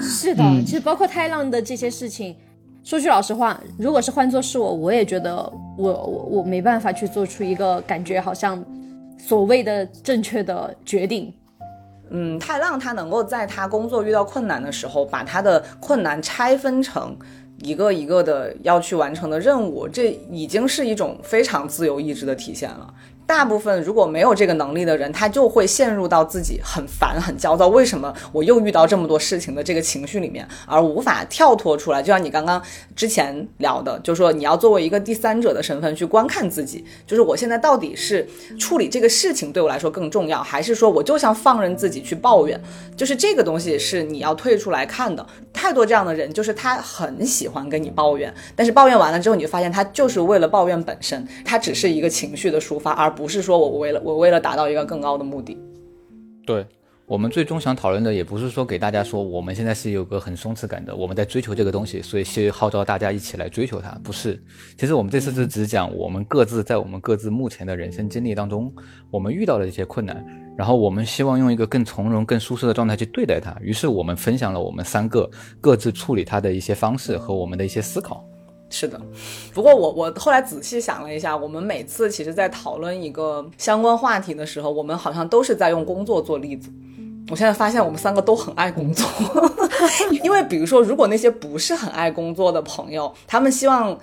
[0.00, 2.36] 是的，其实包括太浪的这些事情，
[2.84, 5.34] 说句老实话，如果是换做是我，我也觉得
[5.76, 8.62] 我我我没办法去做出一个感觉好像
[9.18, 11.32] 所谓的正确的决定。
[12.10, 17.16] 嗯，太浪他能够在他工作遇到困难的时候，把他的困难拆分成
[17.62, 22.92] 一个一个的要去完成的任务，这已经是一种非常自由意志的体现了。
[23.26, 32.02] 大部分如果没有这个能力的人，他就会陷入到自己很烦、很焦躁，为什么我又遇到这么多事情的这个情绪里面，而无法跳脱出来。
[32.02, 32.62] 就像你刚刚
[32.94, 42.60] 之前聊的，就说你要作为一个第三者的身份去观看自己，就是我现在到底是处理这个事情对我来说更重要，还是说我就像放任自己去抱怨？
[42.96, 45.26] 就是这个东西是你要退出来看的。
[45.52, 55.56] 太多这样的人，就是他很喜欢跟你抱怨，但是抱怨完了之后，你就发现他就是为了抱怨本身，他只是一个情绪的抒发，而不是说我为了我为了达到一个更高的目的。
[56.44, 56.66] 对
[57.06, 63.90] 我们最终想讨论的，也不是说给大家说我们现在是有个很松弛感的，我们在追求这个东西，所以是号召大家一起来追求它。
[64.02, 64.42] 不是，
[64.78, 68.72] 其实我们这次是只讲我们各自在我们各自目前的人生经历当中，
[69.10, 70.24] 我们遇到的一些困难，
[70.56, 73.54] 然后我们希望用一个更从容、更舒适的状态去对待它。
[73.60, 75.28] 于是我们分享了我们三个
[75.60, 78.24] 各自处理它的一些方式和我们的一些思考。
[78.72, 78.98] 是的，
[79.52, 86.70] 不过我我后来仔细想了一下，我们每次其实在讨论一个相关话题的时候，我们好像都是在用工作做例子。
[87.30, 89.06] 我现在发现我们三个都很爱工作，
[90.24, 93.96] 因为比如说，如果那些不是很爱工作的朋友，他们希望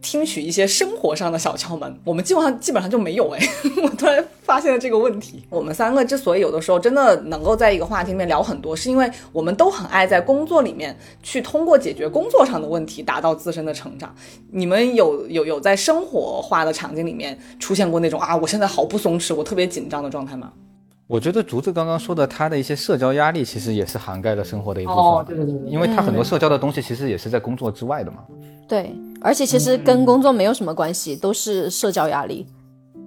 [0.00, 3.40] 听取一些生活上的小窍门，我们基本上基本上就没有哎。
[3.82, 5.44] 我突然发现了这个问题。
[5.50, 14.14] 我们三个之所以有的时候真的能够在一个话题里面聊很多，是因为我们都很爱在工作里面去通过解决工作上的问题达到自身的成长。
[14.50, 20.52] 你们有有有在生活化的场景里面出现过那种啊，我现在好不松弛，我特别紧张的状态吗？
[21.08, 25.04] 我觉得竹子刚刚说的，他的一些社交压力，其实也是涵盖了生活的一部分。
[25.04, 28.24] 哦，对对对对，因为他很多社交的东西，其实也是在工作之外的嘛。
[28.66, 28.92] 对，
[29.26, 32.46] 而且其实跟工作没有什么关系，都是社交压力。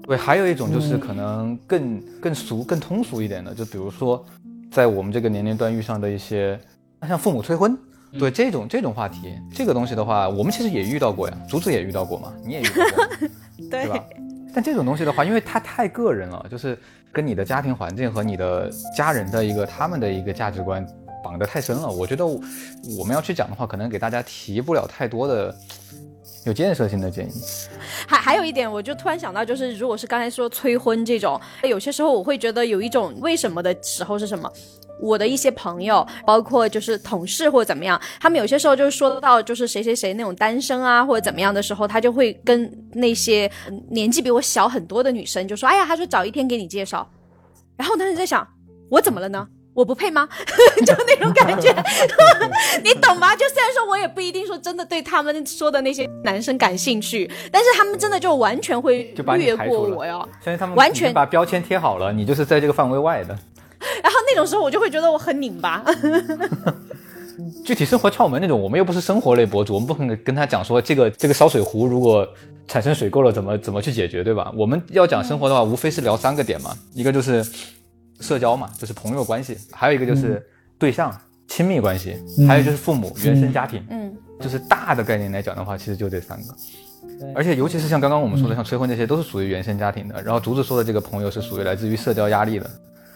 [0.04, 4.26] 对，还有一种就是可能更更俗、更通俗一点的，就比如说，
[4.70, 6.60] 在我们这个年龄段遇上的一些，
[7.08, 7.78] 像父母催婚，
[8.20, 13.08] 对这种这种话题，这个东西的话，我们其实也遇到过呀，竹子也遇到过嘛，你也遇到过，
[13.72, 14.04] 对吧？
[14.54, 16.78] 但这种东西的话，因为它太个人了，就是
[17.14, 20.86] 跟你的家庭环境和你的家人的一个他们的一个价值观
[21.24, 21.90] 绑得太深了。
[21.90, 25.56] 我觉得我们要去讲的话，可能给大家提不了太多的
[26.46, 27.42] 有建设性的建议。
[28.08, 34.52] 还还有一点，我就突然想到，就是如果是刚才说催婚这种，有些时候我会觉得有一种为什么的时候是什么？
[35.02, 43.50] 我的一些朋友，包括就是同事或者怎么样，他们有些时候就是说到就是谁谁谁那种单身啊或者怎么样的时候，他就会跟那些
[43.90, 47.10] 年纪比我小很多的女生就说：“哎呀，他说找一天给你介绍。”
[47.78, 48.46] 然后当时在想，
[48.90, 49.48] 我怎么了呢？
[49.80, 50.28] 我不配吗？
[50.86, 51.74] 就那种感觉，
[52.84, 53.34] 你懂吗？
[53.34, 60.20] 就虽然说我也不一定说真的对他们说的那些男生感兴趣，但是他们真的就完全会越过我哟。
[60.44, 63.30] 相信他们完全把标签贴好了，你就是在这个范围外的。
[64.04, 65.82] 然后那种时候我就会觉得我很拧巴。
[67.64, 72.28] 具体生活窍门那种，我们又不是生活类博主，我们不可能跟他讲说这个这个烧水壶如果
[72.68, 74.52] 产生水垢了怎么怎么去解决，对吧？
[74.58, 77.46] 我们要讲生活的话，无非是聊三个点嘛，一个就是
[78.20, 80.46] 社交嘛，就是朋友关系，还有一个就是
[80.78, 81.16] 对象
[81.48, 82.16] 亲密关系，
[82.48, 86.56] 还有就是父母原生家庭，嗯，就是大的概念来讲的话，其实就这三个。
[87.36, 90.22] 而且尤其是像刚刚我们说的，像催婚这些，都是属于原生家庭的。
[90.22, 92.70] 然后竹子说的这个朋友是属于来自于社交压力的。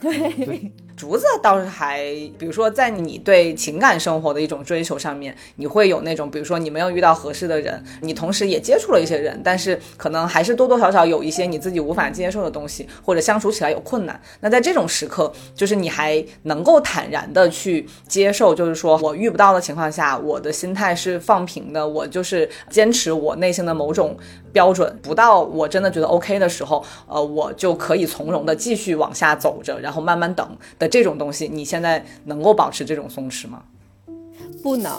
[0.04, 2.04] 对，竹子倒是还，
[2.38, 14.20] 比如说在你对情感生活的一种追求上面，你会有那种，比如说你没有遇到合适的人，你同时也接触了一些人，但是可能还是多多少少有一些你自己无法接受的东西，或者相处起来有困难。
[14.42, 24.18] 那在这种时刻，就是你还能够坦然的去接受，就是说我遇不到的情况下，我的心态是放平的，我就是坚持我内心的某种
[24.54, 30.48] 标准，不到我真的觉得 OK 的时候，呃，我就可以从容的继续往下走着，然后慢慢等
[30.80, 33.64] 的这种东西，你现在能够保持这种松弛吗？
[34.62, 34.94] 不能。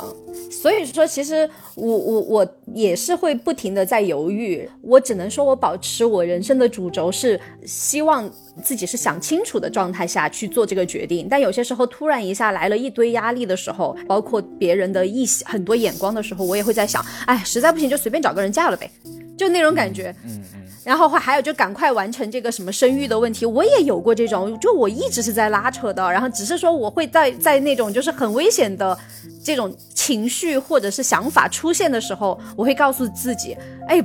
[0.50, 4.68] 所以说，其实我我我也是会不停的在犹豫。
[4.82, 8.30] 我只能说我保持我人生的主轴是希望
[8.62, 11.26] 自己是想清楚的状态下去做这个决定。
[11.30, 18.90] 但有些时候突然一下来了一堆压力的时候，包括别人的意很多眼光的时候，我也会在想，哎，实在不行就随便找个人嫁了呗，
[19.36, 20.14] 就那种感觉。
[20.24, 20.60] 嗯嗯。
[20.84, 28.96] 然后还还有就赶快完成这个什么生育的问题，我也有过这种，就我一直是在拉扯的，然后只是说我会在在那种就是很危险的
[29.42, 33.56] 这种情绪或者是想法出现的时候，我会告诉自己，
[33.88, 33.98] 哎，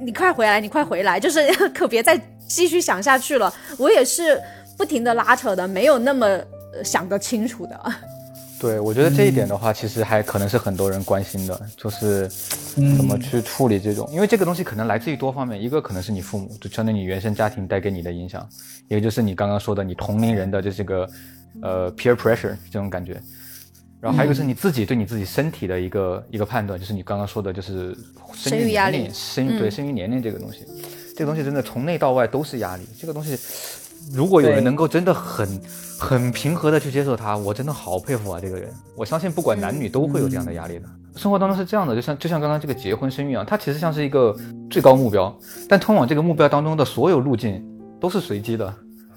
[0.00, 3.52] 你快回来，你快回来，就是 可别再继续想下去了。
[3.76, 4.40] 我也是
[4.78, 6.40] 不停的拉扯的，没有那么
[6.82, 7.78] 想得清楚的。
[8.58, 12.26] 对，我觉得这一点的话，其实还可能是很多人关心的，就是
[12.74, 18.48] 怎么去处理这种，因为这个东西可能来自于多方面，一个可能是你父母，就相当于你原生家庭带给你的影响，
[18.88, 21.08] 一个就是你刚刚说的你同龄人的这个
[21.60, 23.20] 呃 peer pressure 这种感觉，
[24.00, 27.94] 然后还有一个是你自己对你自己身体的一个一个判断，就是你刚刚说的就是
[28.32, 30.64] 生育压力，生育对生育年龄这个东西，
[31.14, 33.38] 这个东西真的从内到外都是压力，这个东西。
[34.12, 35.60] 如果有人能够真的很
[35.98, 38.38] 很平和的去接受他，我真的好佩服啊！
[38.40, 40.84] 这个人，我相信不管男女都会有这样的压力的。
[41.16, 44.36] 生活当中是这样的，就像就像刚刚这个结婚生育啊，它其实像是一个
[44.70, 45.34] 最高目标，
[45.68, 47.64] 但通往这个目标当中的所有路径
[47.98, 48.74] 都是随机的，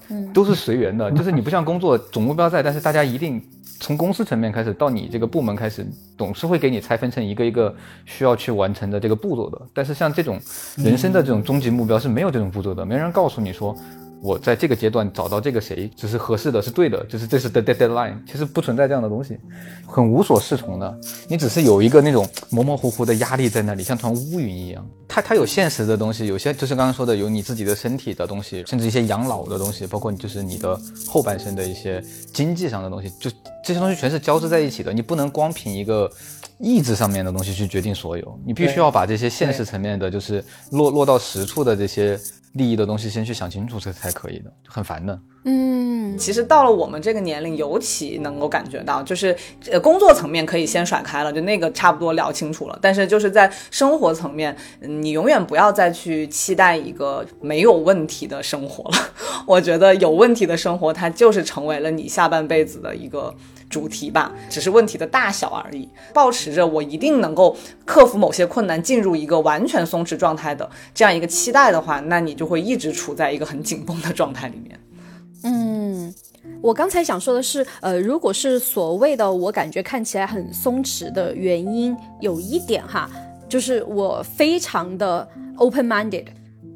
[0.08, 1.10] 嗯，都是随缘的。
[1.12, 3.40] 就是你不像工作总目标在，但是大家一定
[3.78, 5.86] 从公司层面开始到你这个部门开始，
[6.16, 7.72] 总是会给你拆分成一个一个
[8.06, 9.60] 需要去完成的这个步骤的。
[9.74, 10.40] 但是像这种
[10.78, 13.76] 人生的这种终极目标是没有这种步骤的，没人告诉你说。
[14.22, 19.38] 我在这个阶段找到这个谁，只是合适的，是对的，就是这是 the deadline，其实不存在这样的东西，
[19.86, 21.00] 很无所适从的。
[21.26, 24.86] 你只是有一个那种模模糊糊的压力在那里，像团乌云一样。
[25.08, 33.30] 它它有现实的东西，有些就是刚刚说的，有你自己的身体的东西，甚至一些养老的东西，包括就是你的后半生的一些经济上的东西，就
[33.64, 34.92] 这些东西全是交织在一起的。
[34.92, 36.10] 你不能光凭一个
[36.58, 42.20] 意志上面的东西去决定所有，你必须要把这些现实层面的，就是落落到实处的这些。
[42.52, 45.18] 利益的东西先去想清楚，这才可以的，很烦的。
[45.44, 49.34] 嗯，其实到了我们这个年龄，尤其能够感觉到，就是
[49.70, 52.78] 呃，工作层面可以先甩开了，就那个差不多聊清楚了。
[52.82, 58.98] 但是就是在生活层面，你永远不要再去期待一个没有问题的生活了。
[59.46, 63.34] 我觉得有问题的生活，它就是成为了你下半辈子的一个。
[63.70, 65.88] 主题吧，只是问题的大小而已。
[66.12, 67.56] 保持着我一定能够
[67.86, 74.78] 克服某些困难，进入一个完全松弛状态的这样一个期待的话，那你就会一直处在一个很紧绷的状态里面。
[75.44, 76.12] 嗯，
[76.60, 83.08] 我刚才想说的是，呃，如果是所谓的我感觉看起来很松弛的原因，有一点哈，
[83.48, 86.26] 就是我非常的 open minded。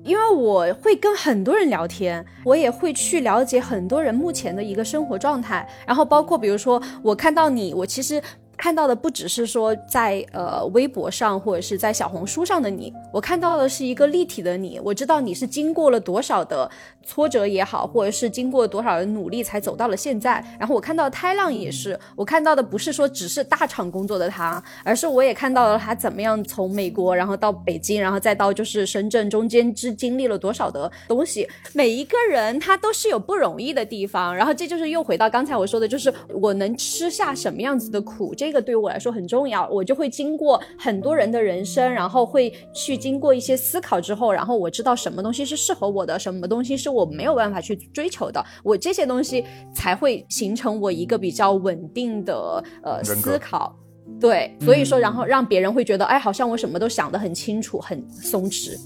[0.05, 8.23] 因为我会跟很多人聊天，我也会去了解很多人目前的一个生活状态，然后包括比如说我看到你，我其实。
[8.65, 14.81] 看到的不只是说在呃微博上或者是在小红书上的你，我看到的是一个立体的你。
[14.83, 16.71] 我知道你是经过了多少的
[17.05, 20.43] 挫折也好，或者是经过多少的努力才走到了现在。
[20.59, 31.47] 然后我看到胎浪也是，我看到的不是说只是大厂工作的他，而是我也看到了他怎么样从美国然后到北京，然后再到就是深圳中间之经历了多少的东西。
[31.75, 38.35] 每一个人他都是有不容易的地方，然后这就是又回到刚才我说的，就是我能吃下什么样子的苦。
[38.35, 49.45] 这个对于我来说很重要，我就会经过很多人的人生，然后会去经过一些思考之后，然后我知道什么东西是适合我的，什么东西是我没有办法去追求的，我这些东西
[49.75, 53.77] 才会形成我一个比较稳定的呃思考。
[54.21, 58.79] 对，所以说，然后让别人会觉得，哎，好像我什么都想得很清楚，很松弛。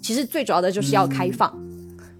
[0.00, 1.52] 其实最主要的就是要开放。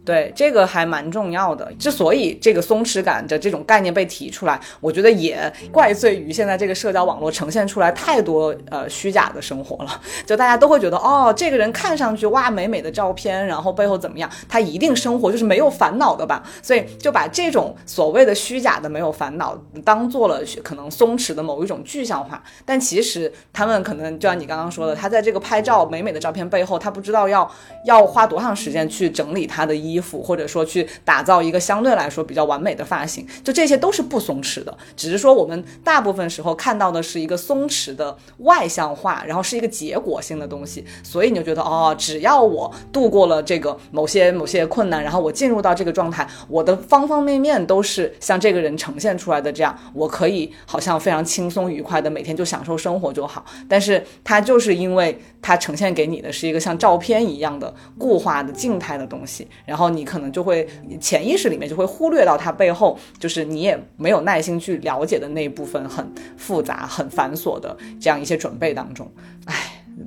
[0.07, 1.69] 对，这个还蛮重要的。
[1.81, 10.01] 之所以这个松弛感的这种概念被提出来，我觉得也怪罪于现在这个社交网络呈现出来太多呃虚假的生活了。
[10.25, 16.41] 就大家都会觉得，哦，这个人看上去哇美美的照片，然后背后怎么样，他一定生活就是没有烦恼的吧？
[16.63, 22.41] 所以就把这种所谓的虚假的没有烦恼当做了可能松弛的某一种具象化。
[22.65, 27.51] 但其实他们可能就像你刚刚说的，他在这个拍照美美的照片背后，他不知道要
[27.85, 29.96] 要花多长时间去整理他的衣。
[29.97, 34.77] 衣服，或者说去打造一个相对来说比较完美的发型，就这些都是不松弛的。
[34.95, 53.45] 只是说我们大部分时候看到的是一个松弛的外向化，然后是一个结果性的东西，所以你就觉得哦，只要我度过了这个某些某些困难，然后我进入到这个状态，我的方方面面都是像这个人呈现出来的这样，我可以好像非常轻松愉快的每天就享受生活就好。
[53.69, 59.86] 但是它就是因为它呈现给你的是一个像照片一样的固化的静态的东西，然后。
[59.89, 60.69] 你可能就会
[61.01, 66.07] 潜意识里面就会忽略到它背后，就是你也没有耐心去了解的那一部分很
[66.37, 69.11] 复杂、很繁琐的这样一些准备当中，
[69.47, 69.55] 唉，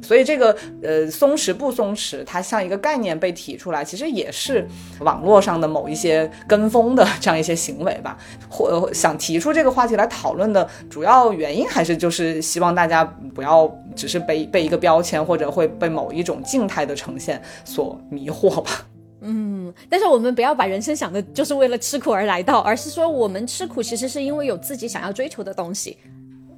[0.01, 4.67] 所以这个呃松弛不松弛，它像一个概念被提出来，其实也是
[4.99, 8.17] 网络上的某一些跟风的这样一些行为吧。
[8.49, 13.03] 或想提出这个话题来讨论的主要原因，还是就是希望大家
[13.33, 18.85] 不要只是被被一个标签或者会被某一种静态的呈现所迷惑吧。
[19.21, 25.97] 嗯，但是我们不要把人生想的就是为了吃苦而来到，而是说我们吃苦其实是因为有自己想要追求的东西。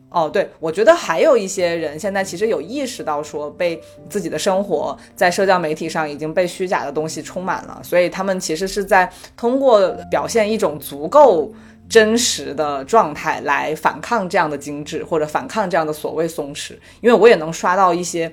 [0.09, 11.49] 哦，对，我觉得还有一些人现在其实有意识到说，被自己的生活在社交媒体上已经被虚假的东西充满了，所以他们其实是在通过表现一种足够
[11.88, 16.74] 真实的状态来反抗这样的精致，或者反抗这样的所谓松弛。
[16.99, 18.30] 因为我也能刷到一些，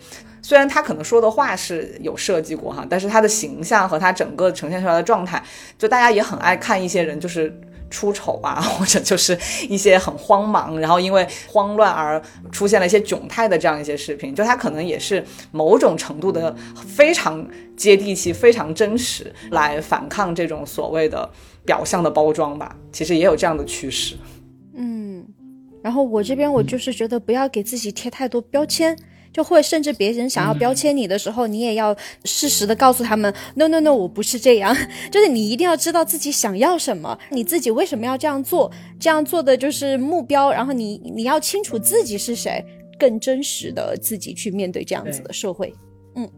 [0.49, 5.43] 虽然他可能说的话是有设计过哈，但是他的形象和他整个呈现出来的状态，
[5.77, 7.55] 就大家也很爱看一些人就是。
[7.91, 9.35] 出丑啊， 或者就是
[9.67, 12.21] 一些很慌忙，然后因为慌乱而
[12.53, 21.27] 出现了一些窘态的这样一些视频，就他可能也是某种程度的非常接地气、非常真实，来反抗这种所谓的
[21.65, 22.77] 表象的包装吧。
[22.93, 24.19] 其实也有这样的趋势。
[24.75, 25.27] 嗯，
[25.83, 28.95] 然后我这边我就是觉得不要给自己贴太多标签。
[29.33, 34.75] 就会甚至别人想要标签你的时候，你也要适时的告诉他们，no no no，我不是这样。
[35.13, 40.51] 就是你一定要知道自己想要什么，你自己为什么要这样做，这样做的就是目标。
[40.51, 42.65] 然后你你要清楚自己是谁，
[42.99, 45.73] 更真实的自己去面对这样子的社会。
[46.17, 46.29] 嗯，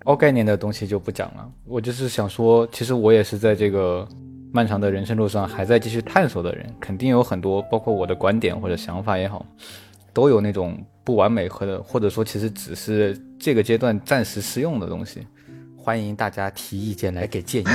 [0.00, 1.48] 高概念的东西就不讲了。
[1.66, 4.06] 我就是想说，其实我也是在这个
[4.52, 9.46] 漫长的人生路上还在继续探索的人，肯定有很多，包括我的观点或者想法也好，
[10.12, 10.76] 都有那种。
[11.04, 15.20] 不完美和或者说其实只是这个阶段暂时适用的东西，
[15.76, 17.66] 欢迎大家提意见来给建议。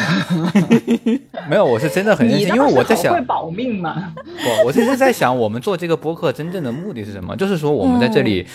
[1.47, 4.13] 没有，我是真的很 认真，因为我在想会保命吗？
[4.25, 7.35] 不，我其实在想，我们做这个播客真正的目的是什么？
[7.35, 8.45] 就是说我们在这里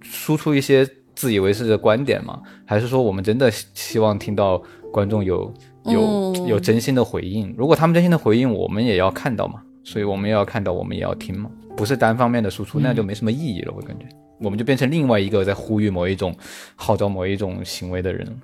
[0.00, 2.40] 输出一些自以为是的观点吗？
[2.64, 5.52] 还是说我们真的希望听到观众有
[5.84, 7.54] 有有真心的回应？
[7.56, 9.60] 如果他们真心的回应，我们也要看到嘛？
[9.84, 11.50] 所以我们也要看到，我们也要听嘛？
[11.76, 14.06] 不是单方面的输出，那就没什么意义了，我感觉。
[14.42, 16.36] 我们就变成另外一个在呼吁某一种、
[16.74, 18.40] 号召某一种行为的人。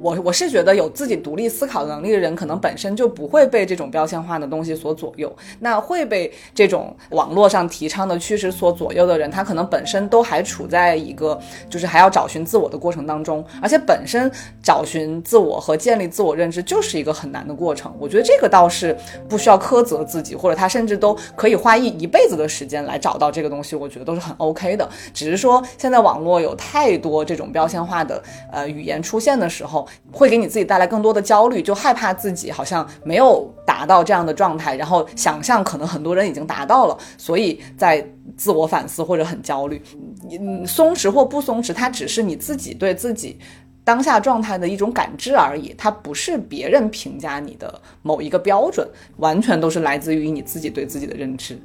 [0.00, 5.34] 我我是觉得有自己独立思考能力的人，可能本身就不会被这种标签化的东西所左右。
[5.58, 11.38] 那会被这种网络上提倡的趋势所左右的人，他可能本身都还处在一个
[11.68, 14.30] 就是还要找寻自我的过程当中，而且本身
[14.62, 17.92] 找寻自我和建立自我认知就是一个很难的过程。
[17.98, 18.96] 我觉得这个倒是
[19.28, 24.88] 不需要苛责自己，或者他甚至都可以花一一辈子的时间来找到这个东西，我觉得都是很 OK 的。
[25.12, 28.22] 只是说现在网络有太多这种标签化的
[28.52, 29.87] 呃语言出现的时候。
[30.12, 38.04] 会给你自己带来更多的焦虑，就害怕自己好像没有达到这样的状态，然后想象可能很多人已经达到了，所以在
[38.36, 39.82] 自我反思或者很焦虑。
[40.30, 43.38] 嗯，松弛或不松弛，它只是你自己对自己
[43.84, 48.86] 当下状态的一种感知而已，它不是别人评价你的某一个标准，
[49.16, 51.58] 完全都是来自于你自己对自己的认知。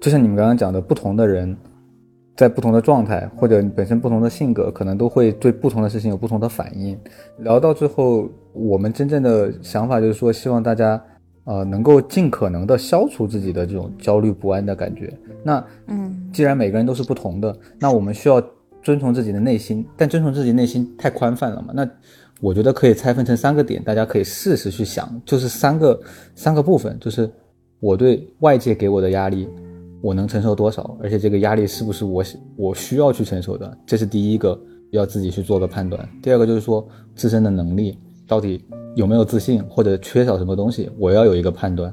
[0.00, 1.56] 就像你们刚刚讲的，不同的人。
[2.38, 6.96] 在不同的状态或者你本身不同的性格，可能都会对不同的事情有不同的反应。
[7.38, 11.02] 聊到最后，我们真正的想法就是说，希望大家，
[11.42, 15.12] 呃，能够尽可能的消除自己的这种焦虑不安的感觉。
[15.42, 18.40] 那，嗯，既然每个人都是不同的，那我们需要
[18.84, 19.84] 遵从自己的内心。
[19.96, 21.72] 但遵从自己内心太宽泛了嘛？
[21.74, 21.90] 那
[22.40, 26.00] 我觉得可以拆分成三个点，大家可以试试去想，就是三个
[26.36, 27.28] 三个部分，就是
[27.80, 29.48] 我对外界给我的压力。
[30.00, 30.96] 我能承受多少？
[31.02, 32.24] 而且这个压力是不是我
[32.56, 33.78] 我需要去承受的？
[33.86, 34.58] 这是第一个
[34.90, 36.08] 要自己去做个判断。
[36.22, 41.92] 第二个就是说自身的能力到底有没有自信，或者缺少什么东西，我要有一个判断。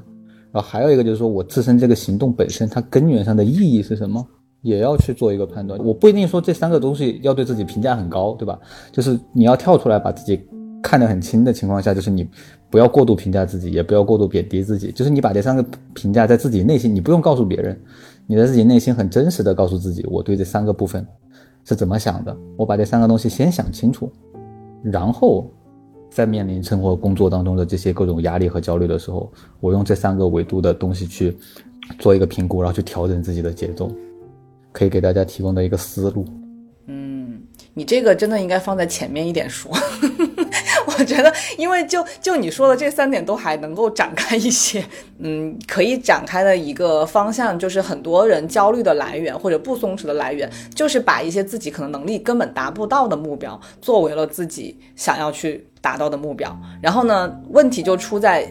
[0.52, 4.26] 然后还有一个就是说我自身这个行动本身它根源上的意义是什么，
[4.62, 5.78] 也要去做一个判断。
[5.84, 8.58] 我不一定说这三个东西要对自己评价很高，对吧？
[8.90, 10.40] 就是你要跳出来把自己
[10.82, 12.28] 看得很轻的情况下，就是你。
[12.68, 14.90] 不要过度评价自己，也不要过度贬低自己。
[14.90, 15.64] 就是你把这三个
[15.94, 17.80] 评价在自己内心，你不用告诉别人，
[18.26, 21.06] 你在自己内心很真实的告诉自己，我对这三个部分
[21.64, 22.36] 是怎么想的。
[22.56, 24.10] 我把这三个东西先想清楚，
[24.82, 25.48] 然后
[26.10, 31.34] 在面临生活、工作当中的这些各种压力和焦虑的时候，我用这三个维度的东西去
[32.00, 33.90] 做一个评估，然后去调整自己的节奏，
[34.72, 36.24] 可以给大家提供的一个思路。
[36.88, 37.40] 嗯，
[37.74, 39.72] 你这个真的应该放在前面一点说。
[40.98, 44.84] 我觉得，因为就就你说的这三点都还能够展开一些，
[45.18, 56.56] 嗯，可以展开的一个方向，就是很多人焦虑的来源或者不松弛的来源，就是把一些自己可能能力根本达不到的目标，作为了自己想要去达到的目标。
[56.82, 58.50] 然后呢，问题就出在。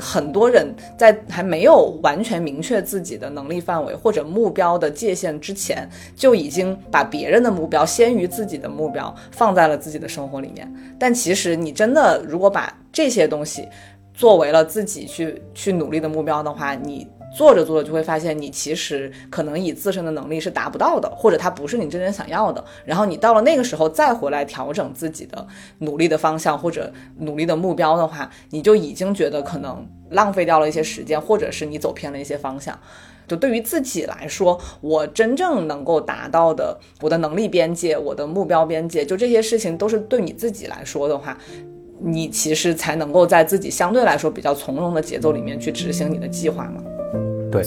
[0.00, 10.72] 很多人在还没有完全明确自己的能力范围或者目标的界限之前，就已经把别人的目标先于自己的目标放在了自己的生活里面。
[10.98, 13.68] 但其实，你真的如果把这些东西
[14.14, 17.06] 作为了自己去去努力的目标的话，你。
[17.32, 22.64] 做着做着就会发现，你其实可能以自身的能力是达不到的，或者它不是你真正想要的。
[22.84, 25.46] 然后你到了那个时候再回来调整自己的
[25.78, 32.78] 努力的方向或者努力的目标的话，你就已经觉得可能浪费掉了一些时间，或者是你走偏了一些方向。
[33.28, 41.38] 就对于自己来说，我真正能够达到的，我的能力边界，我的目标边界，就这些事情都是对你自己来说的话，
[42.02, 46.82] 你其实才能够在自己相对来说比较从容的节奏里面去执行你的计划嘛。
[47.50, 47.62] 对。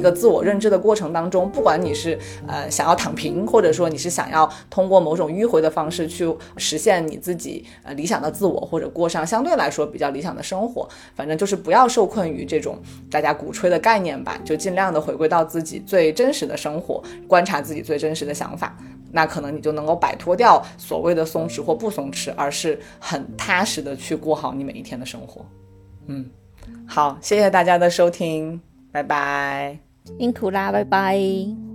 [0.00, 2.18] 一个自我认知的过程当中，不管你是
[2.48, 12.78] 呃想要躺平，或者说你是想要通过某种迂回的方式去实现你自己呃理想的自我，或者过上相对来说比较理想的生活，反正就是不要受困于这种
[13.10, 18.74] 大家鼓吹的概念吧，就尽量的回归到自己最真实的生活，观察自己最真实的想法，
[19.12, 25.44] 那可能你就能够摆脱掉所谓的松弛或不松弛，而是很踏实的去过好你每一天的生活。
[26.06, 26.30] 嗯，
[26.86, 28.60] 好，谢谢大家的收听。
[28.92, 29.78] 拜拜，
[30.18, 31.69] 辛苦啦，拜拜。